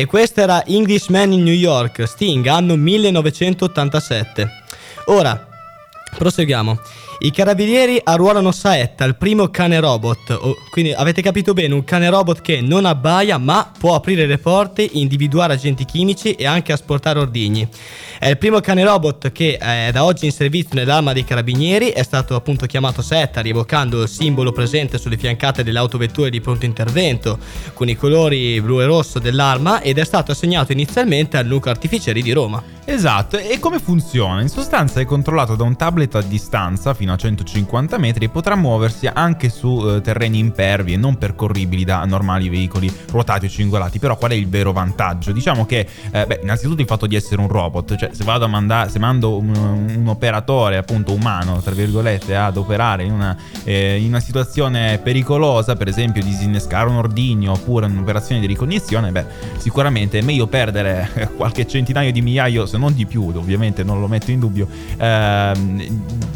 E 0.00 0.06
questo 0.06 0.40
era 0.40 0.64
Englishman 0.64 1.30
in 1.30 1.42
New 1.42 1.52
York, 1.52 2.08
Sting, 2.08 2.46
anno 2.46 2.74
1987. 2.74 4.48
Ora, 5.08 5.46
proseguiamo. 6.16 6.80
I 7.22 7.32
carabinieri 7.32 8.00
arruolano 8.02 8.50
Saetta, 8.50 9.04
il 9.04 9.14
primo 9.14 9.48
cane 9.48 9.78
robot. 9.78 10.38
Quindi 10.70 10.94
avete 10.94 11.20
capito 11.20 11.52
bene, 11.52 11.74
un 11.74 11.84
cane 11.84 12.08
robot 12.08 12.40
che 12.40 12.62
non 12.62 12.86
abbaia 12.86 13.36
ma 13.36 13.70
può 13.78 13.94
aprire 13.94 14.24
le 14.24 14.38
porte, 14.38 14.88
individuare 14.90 15.52
agenti 15.52 15.84
chimici 15.84 16.32
e 16.32 16.46
anche 16.46 16.72
asportare 16.72 17.18
ordigni. 17.18 17.68
È 18.18 18.26
il 18.26 18.38
primo 18.38 18.60
cane 18.60 18.84
robot 18.84 19.32
che 19.32 19.58
è 19.58 19.90
da 19.92 20.04
oggi 20.04 20.24
in 20.24 20.32
servizio 20.32 20.70
nell'arma 20.72 21.12
dei 21.12 21.24
carabinieri, 21.24 21.88
è 21.88 22.02
stato 22.02 22.34
appunto 22.34 22.64
chiamato 22.64 23.02
Saetta 23.02 23.42
rievocando 23.42 24.00
il 24.00 24.08
simbolo 24.08 24.52
presente 24.52 24.96
sulle 24.96 25.18
fiancate 25.18 25.62
delle 25.62 25.78
autovetture 25.78 26.30
di 26.30 26.40
pronto 26.40 26.64
intervento 26.64 27.38
con 27.74 27.90
i 27.90 27.96
colori 27.96 28.58
blu 28.62 28.80
e 28.80 28.86
rosso 28.86 29.18
dell'arma 29.18 29.82
ed 29.82 29.98
è 29.98 30.04
stato 30.06 30.32
assegnato 30.32 30.72
inizialmente 30.72 31.36
al 31.36 31.44
nucleo 31.44 31.74
artificieri 31.74 32.22
di 32.22 32.32
Roma. 32.32 32.78
Esatto, 32.90 33.38
e 33.38 33.60
come 33.60 33.78
funziona? 33.78 34.40
In 34.40 34.48
sostanza 34.48 34.98
è 34.98 35.04
controllato 35.04 35.54
da 35.54 35.62
un 35.62 35.76
tablet 35.76 36.16
a 36.16 36.22
distanza 36.22 36.92
fino 36.92 37.12
a 37.12 37.16
150 37.16 37.96
metri 37.98 38.24
e 38.24 38.28
potrà 38.30 38.56
muoversi 38.56 39.06
anche 39.06 39.48
su 39.48 39.80
eh, 39.88 40.00
terreni 40.00 40.40
impervi 40.40 40.94
e 40.94 40.96
non 40.96 41.16
percorribili 41.16 41.84
da 41.84 42.04
normali 42.04 42.48
veicoli 42.48 42.92
ruotati 43.10 43.46
o 43.46 43.48
cingolati. 43.48 44.00
Però 44.00 44.16
qual 44.18 44.32
è 44.32 44.34
il 44.34 44.48
vero 44.48 44.72
vantaggio? 44.72 45.30
Diciamo 45.30 45.66
che, 45.66 45.86
eh, 46.10 46.26
beh, 46.26 46.40
innanzitutto 46.42 46.80
il 46.80 46.88
fatto 46.88 47.06
di 47.06 47.14
essere 47.14 47.40
un 47.40 47.46
robot, 47.46 47.94
cioè 47.94 48.10
se 48.12 48.24
vado 48.24 48.44
a 48.44 48.48
mandare, 48.48 48.90
se 48.90 48.98
mando 48.98 49.38
un, 49.38 49.54
un 49.54 50.08
operatore 50.08 50.76
appunto 50.76 51.12
umano, 51.12 51.60
tra 51.62 51.72
virgolette, 51.72 52.34
ad 52.34 52.56
operare 52.56 53.04
in 53.04 53.12
una, 53.12 53.36
eh, 53.62 54.00
in 54.00 54.08
una 54.08 54.20
situazione 54.20 54.98
pericolosa, 54.98 55.76
per 55.76 55.86
esempio 55.86 56.24
disinnescare 56.24 56.88
un 56.88 56.96
ordigno 56.96 57.52
oppure 57.52 57.86
un'operazione 57.86 58.40
di 58.40 58.48
ricognizione, 58.48 59.12
beh, 59.12 59.26
sicuramente 59.58 60.18
è 60.18 60.22
meglio 60.22 60.48
perdere 60.48 61.30
qualche 61.38 61.68
centinaio 61.68 62.10
di 62.10 62.20
migliaio, 62.20 62.66
se 62.66 62.78
non 62.80 62.94
di 62.94 63.06
più, 63.06 63.24
ovviamente 63.34 63.84
non 63.84 64.00
lo 64.00 64.08
metto 64.08 64.30
in 64.32 64.40
dubbio, 64.40 64.66
ehm, 64.96 65.82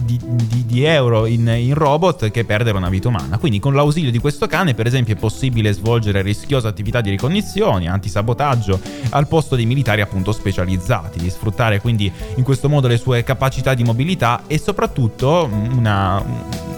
di, 0.04 0.20
di- 0.22 0.62
di 0.66 0.84
euro 0.84 1.26
in, 1.26 1.46
in 1.48 1.74
robot 1.74 2.30
che 2.30 2.44
perdere 2.44 2.76
una 2.76 2.88
vita 2.88 3.08
umana. 3.08 3.38
Quindi 3.38 3.58
con 3.60 3.74
l'ausilio 3.74 4.10
di 4.10 4.18
questo 4.18 4.46
cane, 4.46 4.74
per 4.74 4.86
esempio, 4.86 5.14
è 5.14 5.16
possibile 5.16 5.72
svolgere 5.72 6.20
rischiose 6.22 6.66
attività 6.66 7.00
di 7.00 7.10
ricognizione, 7.10 7.88
antisabotaggio, 7.88 8.80
al 9.10 9.26
posto 9.28 9.56
dei 9.56 9.66
militari 9.66 10.00
appunto 10.00 10.32
specializzati, 10.32 11.18
di 11.20 11.30
sfruttare 11.30 11.80
quindi 11.80 12.10
in 12.36 12.42
questo 12.44 12.68
modo 12.68 12.88
le 12.88 12.96
sue 12.98 13.22
capacità 13.24 13.74
di 13.74 13.84
mobilità 13.84 14.42
e 14.46 14.58
soprattutto 14.58 15.48
una, 15.50 16.22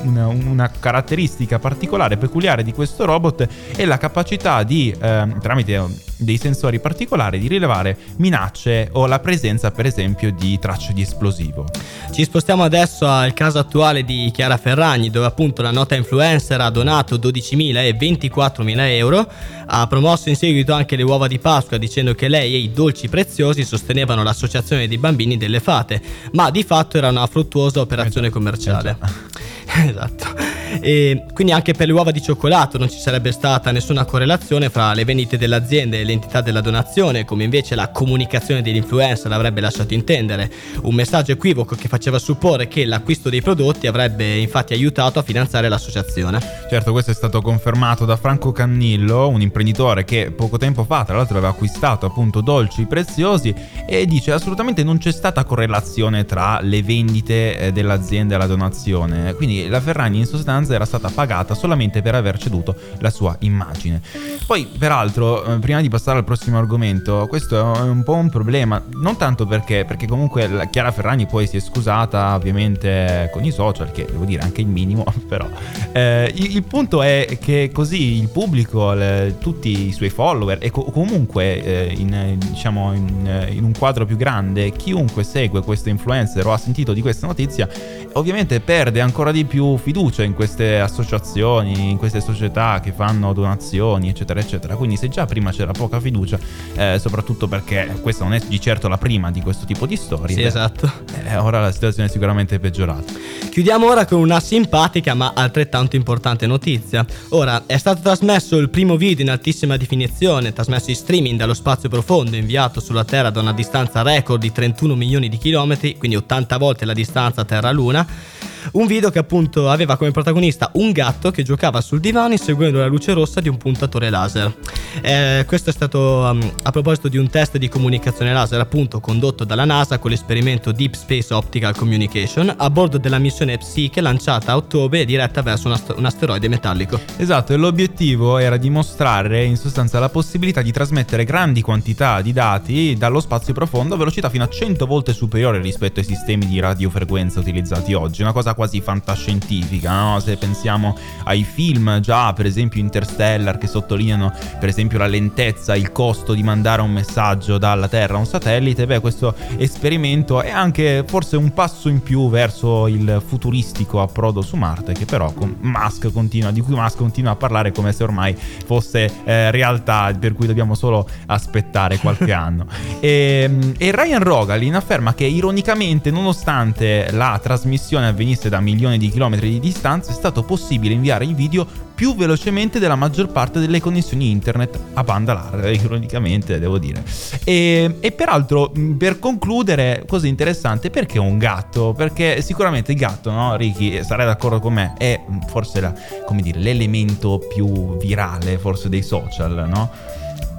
una- 0.02 0.26
una 0.28 0.70
caratteristica 0.78 1.58
particolare, 1.58 2.16
peculiare 2.16 2.62
di 2.62 2.72
questo 2.72 3.04
robot 3.04 3.48
è 3.76 3.84
la 3.84 3.98
capacità 3.98 4.62
di, 4.62 4.94
ehm, 4.98 5.40
tramite 5.40 5.82
dei 6.16 6.38
sensori 6.38 6.80
particolari, 6.80 7.38
di 7.38 7.48
rilevare 7.48 7.96
minacce 8.16 8.88
o 8.92 9.06
la 9.06 9.18
presenza 9.18 9.70
per 9.70 9.86
esempio 9.86 10.32
di 10.32 10.58
tracce 10.58 10.92
di 10.92 11.02
esplosivo. 11.02 11.66
Ci 12.12 12.24
spostiamo 12.24 12.62
adesso 12.62 13.06
al 13.06 13.32
caso 13.34 13.58
attuale 13.58 14.04
di 14.04 14.30
Chiara 14.32 14.56
Ferragni, 14.56 15.10
dove 15.10 15.26
appunto 15.26 15.62
la 15.62 15.70
nota 15.70 15.94
influencer 15.94 16.60
ha 16.60 16.70
donato 16.70 17.16
12.000 17.16 17.76
e 17.76 17.96
24.000 17.96 18.78
euro, 18.90 19.28
ha 19.66 19.86
promosso 19.86 20.28
in 20.28 20.36
seguito 20.36 20.72
anche 20.72 20.96
le 20.96 21.02
uova 21.02 21.26
di 21.26 21.38
Pasqua 21.38 21.76
dicendo 21.76 22.14
che 22.14 22.28
lei 22.28 22.54
e 22.54 22.58
i 22.58 22.72
dolci 22.72 23.08
preziosi 23.08 23.64
sostenevano 23.64 24.22
l'associazione 24.22 24.88
dei 24.88 24.98
bambini 24.98 25.36
delle 25.36 25.60
fate, 25.60 26.00
ma 26.32 26.50
di 26.50 26.62
fatto 26.62 26.96
era 26.96 27.08
una 27.08 27.26
fruttuosa 27.26 27.80
operazione 27.80 28.30
commerciale. 28.30 28.96
esatto. 29.86 30.55
E 30.80 31.24
quindi 31.32 31.52
anche 31.52 31.72
per 31.72 31.86
le 31.86 31.92
uova 31.92 32.10
di 32.10 32.22
cioccolato 32.22 32.78
non 32.78 32.90
ci 32.90 32.98
sarebbe 32.98 33.32
stata 33.32 33.70
nessuna 33.70 34.04
correlazione 34.04 34.70
fra 34.70 34.92
le 34.92 35.04
vendite 35.04 35.38
dell'azienda 35.38 35.96
e 35.96 36.04
l'entità 36.04 36.40
della 36.40 36.60
donazione, 36.60 37.24
come 37.24 37.44
invece 37.44 37.74
la 37.74 37.88
comunicazione 37.88 38.62
dell'influencer 38.62 39.30
avrebbe 39.32 39.60
lasciato 39.60 39.94
intendere. 39.94 40.50
Un 40.82 40.94
messaggio 40.94 41.32
equivoco 41.32 41.74
che 41.76 41.88
faceva 41.88 42.18
supporre 42.18 42.68
che 42.68 42.84
l'acquisto 42.84 43.28
dei 43.28 43.42
prodotti 43.42 43.86
avrebbe 43.86 44.36
infatti 44.36 44.72
aiutato 44.72 45.18
a 45.18 45.22
finanziare 45.22 45.68
l'associazione. 45.68 46.40
Certo, 46.68 46.92
questo 46.92 47.10
è 47.10 47.14
stato 47.14 47.40
confermato 47.40 48.04
da 48.04 48.16
Franco 48.16 48.52
Cannillo, 48.52 49.28
un 49.28 49.40
imprenditore 49.40 50.04
che 50.04 50.30
poco 50.30 50.56
tempo 50.56 50.84
fa, 50.84 51.04
tra 51.04 51.16
l'altro, 51.16 51.36
aveva 51.36 51.52
acquistato 51.52 52.06
appunto 52.06 52.40
dolci 52.40 52.84
preziosi 52.86 53.54
e 53.86 54.06
dice 54.06 54.32
assolutamente 54.32 54.82
non 54.82 54.98
c'è 54.98 55.12
stata 55.12 55.44
correlazione 55.44 56.24
tra 56.24 56.60
le 56.60 56.82
vendite 56.82 57.58
eh, 57.58 57.72
dell'azienda 57.72 58.34
e 58.34 58.38
la 58.38 58.46
donazione. 58.46 59.34
Quindi 59.34 59.68
la 59.68 59.80
Ferragni 59.80 60.18
in 60.18 60.26
sostanza 60.26 60.65
era 60.74 60.84
stata 60.84 61.10
pagata 61.10 61.54
solamente 61.54 62.02
per 62.02 62.14
aver 62.14 62.38
ceduto 62.38 62.74
la 62.98 63.10
sua 63.10 63.36
immagine. 63.40 64.00
Poi, 64.46 64.66
peraltro, 64.78 65.44
eh, 65.44 65.58
prima 65.58 65.80
di 65.80 65.88
passare 65.88 66.18
al 66.18 66.24
prossimo 66.24 66.58
argomento, 66.58 67.26
questo 67.28 67.74
è 67.74 67.80
un 67.80 68.02
po' 68.02 68.14
un 68.14 68.30
problema, 68.30 68.82
non 68.94 69.16
tanto 69.16 69.46
perché, 69.46 69.84
perché 69.84 70.06
comunque 70.06 70.68
Chiara 70.70 70.92
Ferragni 70.92 71.26
poi 71.26 71.46
si 71.46 71.56
è 71.56 71.60
scusata 71.60 72.34
ovviamente 72.34 73.30
con 73.32 73.44
i 73.44 73.50
social, 73.50 73.90
che 73.90 74.04
devo 74.04 74.24
dire 74.24 74.42
anche 74.42 74.60
il 74.60 74.68
minimo, 74.68 75.04
però 75.28 75.48
eh, 75.92 76.32
il, 76.34 76.56
il 76.56 76.62
punto 76.62 77.02
è 77.02 77.38
che 77.40 77.70
così 77.72 78.18
il 78.18 78.28
pubblico, 78.28 78.92
le- 78.92 79.36
tutti 79.38 79.88
i 79.88 79.92
suoi 79.92 80.10
follower 80.10 80.58
e 80.60 80.70
co- 80.70 80.84
comunque 80.84 81.62
eh, 81.62 81.94
in, 81.96 82.36
diciamo 82.38 82.92
in, 82.92 83.46
in 83.50 83.64
un 83.64 83.72
quadro 83.76 84.04
più 84.04 84.16
grande, 84.16 84.72
chiunque 84.72 85.24
segue 85.24 85.62
questo 85.62 85.88
influencer 85.88 86.46
o 86.46 86.52
ha 86.52 86.58
sentito 86.58 86.92
di 86.92 87.00
questa 87.00 87.26
notizia, 87.26 87.68
ovviamente 88.12 88.60
perde 88.60 89.00
ancora 89.00 89.32
di 89.32 89.44
più 89.44 89.76
fiducia 89.76 90.22
in 90.22 90.34
queste 90.46 90.78
associazioni, 90.78 91.90
in 91.90 91.96
queste 91.96 92.20
società 92.20 92.78
che 92.80 92.92
fanno 92.92 93.32
donazioni, 93.32 94.08
eccetera, 94.10 94.38
eccetera. 94.38 94.76
Quindi 94.76 94.96
se 94.96 95.08
già 95.08 95.26
prima 95.26 95.50
c'era 95.50 95.72
poca 95.72 95.98
fiducia, 95.98 96.38
eh, 96.76 96.98
soprattutto 97.00 97.48
perché 97.48 97.98
questa 98.00 98.22
non 98.22 98.32
è 98.32 98.40
di 98.46 98.60
certo 98.60 98.86
la 98.86 98.96
prima 98.96 99.32
di 99.32 99.40
questo 99.40 99.66
tipo 99.66 99.86
di 99.86 99.96
storie, 99.96 100.36
Sì, 100.36 100.42
esatto. 100.42 100.90
eh, 101.24 101.36
ora 101.36 101.60
la 101.60 101.72
situazione 101.72 102.08
è 102.08 102.12
sicuramente 102.12 102.60
peggiorata. 102.60 103.12
Chiudiamo 103.50 103.88
ora 103.88 104.04
con 104.06 104.20
una 104.20 104.38
simpatica 104.38 105.14
ma 105.14 105.32
altrettanto 105.34 105.96
importante 105.96 106.46
notizia. 106.46 107.04
Ora, 107.30 107.64
è 107.66 107.76
stato 107.76 108.02
trasmesso 108.02 108.56
il 108.56 108.70
primo 108.70 108.96
video 108.96 109.24
in 109.24 109.30
altissima 109.30 109.76
definizione, 109.76 110.52
trasmesso 110.52 110.90
in 110.90 110.96
streaming 110.96 111.36
dallo 111.38 111.54
spazio 111.54 111.88
profondo, 111.88 112.36
inviato 112.36 112.78
sulla 112.80 113.04
Terra 113.04 113.30
da 113.30 113.40
una 113.40 113.52
distanza 113.52 114.02
record 114.02 114.40
di 114.40 114.52
31 114.52 114.94
milioni 114.94 115.28
di 115.28 115.38
chilometri, 115.38 115.96
quindi 115.96 116.16
80 116.16 116.56
volte 116.58 116.84
la 116.84 116.92
distanza 116.92 117.44
Terra-Luna. 117.44 118.34
Un 118.72 118.86
video 118.86 119.10
che 119.10 119.18
appunto 119.18 119.70
aveva 119.70 119.96
come 119.96 120.10
protagonista 120.10 120.70
un 120.74 120.92
gatto 120.92 121.30
che 121.30 121.42
giocava 121.42 121.80
sul 121.80 122.00
divano 122.00 122.32
inseguendo 122.32 122.78
la 122.78 122.86
luce 122.86 123.12
rossa 123.12 123.40
di 123.40 123.48
un 123.48 123.56
puntatore 123.56 124.10
laser. 124.10 124.54
Eh, 125.02 125.44
questo 125.46 125.70
è 125.70 125.72
stato 125.72 126.00
um, 126.00 126.52
a 126.62 126.70
proposito 126.70 127.08
di 127.08 127.18
un 127.18 127.28
test 127.28 127.58
di 127.58 127.68
comunicazione 127.68 128.32
laser 128.32 128.60
appunto 128.60 129.00
condotto 129.00 129.44
dalla 129.44 129.64
NASA 129.64 129.98
con 129.98 130.10
l'esperimento 130.10 130.72
Deep 130.72 130.94
Space 130.94 131.32
Optical 131.34 131.76
Communication 131.76 132.52
a 132.56 132.70
bordo 132.70 132.98
della 132.98 133.18
missione 133.18 133.58
Psyche 133.58 134.00
lanciata 134.00 134.52
a 134.52 134.56
ottobre 134.56 135.00
e 135.00 135.04
diretta 135.04 135.42
verso 135.42 135.68
un, 135.68 135.74
ast- 135.74 135.94
un 135.96 136.04
asteroide 136.04 136.48
metallico. 136.48 136.98
Esatto, 137.16 137.52
e 137.52 137.56
l'obiettivo 137.56 138.38
era 138.38 138.56
dimostrare 138.56 139.44
in 139.44 139.56
sostanza 139.56 139.98
la 139.98 140.08
possibilità 140.08 140.62
di 140.62 140.72
trasmettere 140.72 141.24
grandi 141.24 141.60
quantità 141.60 142.20
di 142.20 142.32
dati 142.32 142.96
dallo 142.96 143.20
spazio 143.20 143.52
profondo 143.52 143.94
a 143.94 143.98
velocità 143.98 144.28
fino 144.30 144.44
a 144.44 144.48
100 144.48 144.86
volte 144.86 145.12
superiore 145.12 145.60
rispetto 145.60 146.00
ai 146.00 146.06
sistemi 146.06 146.46
di 146.46 146.58
radiofrequenza 146.58 147.40
utilizzati 147.40 147.94
oggi, 147.94 148.22
una 148.22 148.32
cosa 148.32 148.54
quasi 148.56 148.80
fantascientifica, 148.80 149.92
no? 149.92 150.20
Se 150.20 150.36
pensiamo 150.36 150.96
ai 151.24 151.44
film 151.44 152.00
già, 152.00 152.32
per 152.32 152.46
esempio 152.46 152.80
Interstellar, 152.80 153.58
che 153.58 153.68
sottolineano 153.68 154.32
per 154.58 154.68
esempio 154.68 154.98
la 154.98 155.06
lentezza, 155.06 155.76
il 155.76 155.92
costo 155.92 156.32
di 156.32 156.42
mandare 156.42 156.82
un 156.82 156.90
messaggio 156.90 157.58
dalla 157.58 157.86
Terra 157.86 158.16
a 158.16 158.18
un 158.18 158.26
satellite, 158.26 158.86
beh 158.86 159.00
questo 159.00 159.34
esperimento 159.58 160.40
è 160.40 160.50
anche 160.50 161.04
forse 161.06 161.36
un 161.36 161.52
passo 161.52 161.88
in 161.88 162.02
più 162.02 162.28
verso 162.30 162.86
il 162.88 163.22
futuristico 163.24 164.00
approdo 164.00 164.40
su 164.40 164.56
Marte, 164.56 164.94
che 164.94 165.04
però 165.04 165.32
con 165.32 165.56
Musk 165.60 166.10
continua, 166.10 166.50
di 166.50 166.60
cui 166.62 166.74
Musk 166.74 166.96
continua 166.96 167.32
a 167.32 167.36
parlare 167.36 167.72
come 167.72 167.92
se 167.92 168.02
ormai 168.02 168.34
fosse 168.34 169.10
eh, 169.24 169.50
realtà, 169.50 170.14
per 170.18 170.32
cui 170.32 170.46
dobbiamo 170.46 170.74
solo 170.74 171.06
aspettare 171.26 171.98
qualche 171.98 172.32
anno. 172.32 172.66
E, 173.00 173.74
e 173.76 173.90
Ryan 173.92 174.22
Rogalin 174.22 174.74
afferma 174.74 175.14
che 175.14 175.24
ironicamente, 175.24 176.10
nonostante 176.10 177.08
la 177.10 177.38
trasmissione 177.42 178.06
avvenisse 178.06 178.35
da 178.44 178.60
milioni 178.60 178.98
di 178.98 179.10
chilometri 179.10 179.50
di 179.50 179.60
distanza, 179.60 180.10
è 180.10 180.14
stato 180.14 180.42
possibile 180.42 180.94
inviare 180.94 181.24
il 181.24 181.34
video 181.34 181.66
più 181.94 182.14
velocemente 182.14 182.78
della 182.78 182.94
maggior 182.94 183.28
parte 183.28 183.58
delle 183.58 183.80
connessioni 183.80 184.30
internet 184.30 184.78
a 184.92 185.02
banda 185.02 185.32
larga, 185.32 185.68
ironicamente 185.72 186.58
devo 186.58 186.78
dire. 186.78 187.02
E, 187.42 187.96
e 188.00 188.12
peraltro, 188.12 188.70
mh, 188.72 188.92
per 188.92 189.18
concludere, 189.18 190.04
cosa 190.06 190.26
interessante, 190.26 190.90
perché 190.90 191.18
un 191.18 191.38
gatto? 191.38 191.94
Perché 191.96 192.42
sicuramente 192.42 192.92
il 192.92 192.98
gatto, 192.98 193.30
no, 193.30 193.56
Ricky, 193.56 194.04
sarai 194.04 194.26
d'accordo 194.26 194.60
con 194.60 194.74
me, 194.74 194.92
è 194.98 195.18
mh, 195.26 195.46
forse 195.46 195.80
la- 195.80 195.94
dire, 196.42 196.60
l'elemento 196.60 197.40
più 197.52 197.96
virale 197.96 198.58
forse 198.58 198.88
dei 198.88 199.02
social, 199.02 199.66
no? 199.68 199.90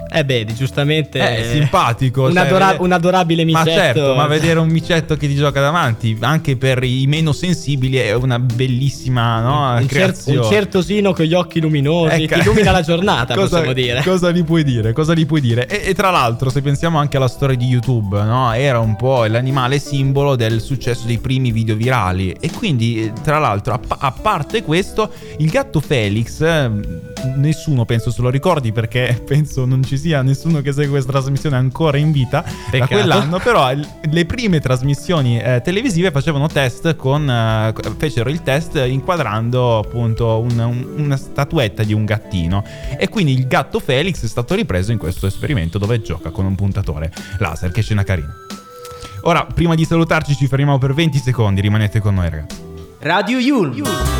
Eh 0.10 0.24
vedi, 0.24 0.54
giustamente... 0.54 1.20
È 1.20 1.44
simpatico. 1.52 2.26
Un, 2.26 2.34
cioè, 2.34 2.46
adora- 2.46 2.76
un 2.80 2.92
adorabile 2.92 3.46
Ma 3.46 3.64
micetto. 3.64 3.80
certo, 3.80 4.16
ma 4.16 4.26
vedere 4.28 4.60
un 4.60 4.70
micetto 4.70 5.16
che 5.16 5.28
ti 5.28 5.36
gioca 5.36 5.60
davanti, 5.62 6.18
anche 6.22 6.56
per 6.58 6.84
i 6.84 7.06
meno 7.08 7.32
sensibili, 7.32 7.98
è 7.98 8.14
una 8.14 8.40
bellissima 8.40 9.42
no, 9.42 9.72
un, 9.74 9.80
cer- 9.80 9.88
creazione. 9.88 10.40
un 10.40 10.46
certosino 10.50 11.14
con 11.14 11.26
gli 11.26 11.34
occhi 11.34 11.60
luminosi, 11.60 12.24
Ecco. 12.24 12.36
ti 12.36 12.40
illumina 12.42 12.72
la 12.72 12.82
giornata, 12.82 13.34
cosa, 13.36 13.48
possiamo 13.58 13.74
dire. 13.74 14.02
Cosa 14.04 14.32
gli 14.32 14.44
puoi 14.44 14.64
dire? 14.64 14.94
Cosa 14.94 15.14
gli 15.14 15.26
puoi 15.26 15.42
dire? 15.42 15.68
E, 15.68 15.90
e 15.90 15.94
tra 15.94 16.10
l'altro, 16.10 16.50
se 16.50 16.62
pensiamo 16.62 16.98
anche 16.98 17.18
alla 17.18 17.28
storia 17.28 17.56
di 17.56 17.66
YouTube, 17.66 18.22
no? 18.24 18.54
Era 18.54 18.80
un 18.80 18.96
po' 18.96 19.26
l'animale 19.26 19.80
simbolo 19.80 20.36
del 20.36 20.62
successo 20.62 21.06
dei 21.06 21.18
primi 21.18 21.52
video 21.52 21.76
virali. 21.76 22.36
E 22.40 22.52
quindi, 22.52 23.06
eh, 23.06 23.14
tra 23.24 23.40
l'altro, 23.40 23.74
a, 23.74 23.80
pa- 23.80 23.98
a 24.00 24.12
parte 24.12 24.64
questo, 24.64 25.12
il 25.38 25.50
gatto 25.50 25.80
Felix, 25.80 26.42
eh, 26.42 26.70
nessuno 27.36 27.86
penso 27.86 28.12
se 28.12 28.22
lo 28.22 28.30
ricordi 28.30 28.72
perché 28.72 29.22
penso 29.26 29.66
non 29.66 29.84
ci 29.84 29.97
sia 29.98 30.22
nessuno 30.22 30.62
che 30.62 30.72
segue 30.72 30.90
questa 30.90 31.12
trasmissione 31.12 31.56
ancora 31.56 31.98
in 31.98 32.12
vita 32.12 32.42
da 32.42 32.52
Peccato. 32.72 32.94
quell'anno, 32.94 33.40
però 33.40 33.72
le 33.74 34.26
prime 34.26 34.60
trasmissioni 34.60 35.40
eh, 35.40 35.62
televisive 35.64 36.12
facevano 36.12 36.48
test 36.48 36.96
con, 36.96 37.30
eh, 37.30 37.74
fecero 37.98 38.30
il 38.30 38.42
test 38.44 38.76
inquadrando 38.86 39.80
appunto 39.80 40.40
un- 40.40 40.60
un- 40.60 40.88
una 41.04 41.18
statuetta 41.18 41.84
di 41.84 41.94
un 41.94 42.06
gattino 42.06 42.64
e 42.98 43.10
quindi 43.10 43.34
il 43.34 43.48
gatto 43.48 43.80
Felix 43.80 44.24
è 44.24 44.28
stato 44.28 44.56
ripreso 44.56 44.92
in 44.92 44.98
questo 44.98 45.28
esperimento 45.28 45.78
dove 45.78 46.02
gioca 46.02 46.30
con 46.30 46.46
un 46.46 46.56
puntatore 46.56 47.12
laser, 47.40 47.72
che 47.72 47.82
scena 47.82 48.04
carina. 48.04 48.34
Ora, 49.22 49.46
prima 49.46 49.76
di 49.76 49.84
salutarci 49.84 50.36
ci 50.36 50.48
fermiamo 50.48 50.78
per 50.78 50.94
20 50.94 51.18
secondi, 51.18 51.60
rimanete 51.62 52.00
con 52.00 52.14
noi 52.16 52.30
ragazzi. 52.30 52.56
Radio 53.00 53.38
Yulm. 53.40 53.74
Your 53.74 54.17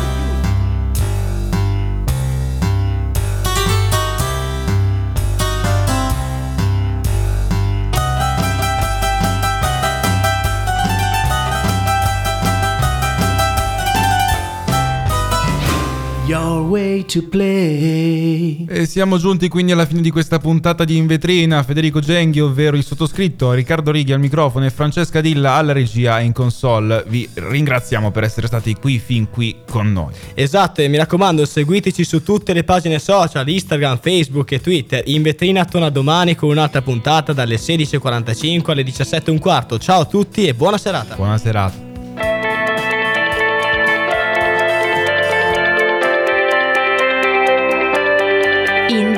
way 16.68 17.04
to 17.04 17.26
play. 17.28 18.66
E 18.68 18.86
siamo 18.86 19.18
giunti 19.18 19.48
quindi 19.48 19.72
alla 19.72 19.86
fine 19.86 20.00
di 20.00 20.10
questa 20.10 20.38
puntata 20.38 20.84
di 20.84 20.96
In 20.96 21.06
Vetrina. 21.06 21.62
Federico 21.62 22.00
Genghi, 22.00 22.40
ovvero 22.40 22.76
il 22.76 22.84
sottoscritto, 22.84 23.52
Riccardo 23.52 23.90
Righi 23.90 24.12
al 24.12 24.20
microfono 24.20 24.66
e 24.66 24.70
Francesca 24.70 25.20
Dilla 25.20 25.54
alla 25.54 25.72
regia 25.72 26.20
e 26.20 26.24
in 26.24 26.32
console. 26.32 27.04
Vi 27.08 27.28
ringraziamo 27.32 28.10
per 28.10 28.24
essere 28.24 28.46
stati 28.46 28.74
qui 28.74 28.98
fin 28.98 29.30
qui 29.30 29.56
con 29.68 29.90
noi. 29.90 30.12
Esatto, 30.34 30.82
e 30.82 30.88
mi 30.88 30.98
raccomando, 30.98 31.44
seguiteci 31.44 32.04
su 32.04 32.22
tutte 32.22 32.52
le 32.52 32.64
pagine 32.64 32.98
social, 32.98 33.48
Instagram, 33.48 33.98
Facebook 34.00 34.52
e 34.52 34.60
Twitter. 34.60 35.02
In 35.06 35.22
vetrina 35.22 35.64
torna 35.64 35.88
domani 35.88 36.34
con 36.34 36.50
un'altra 36.50 36.82
puntata 36.82 37.32
dalle 37.32 37.56
16.45 37.56 38.70
alle 38.70 38.82
17.15. 38.82 39.80
Ciao 39.80 40.00
a 40.00 40.04
tutti 40.04 40.46
e 40.46 40.54
buona 40.54 40.78
serata. 40.78 41.14
Buona 41.16 41.38
serata. 41.38 41.87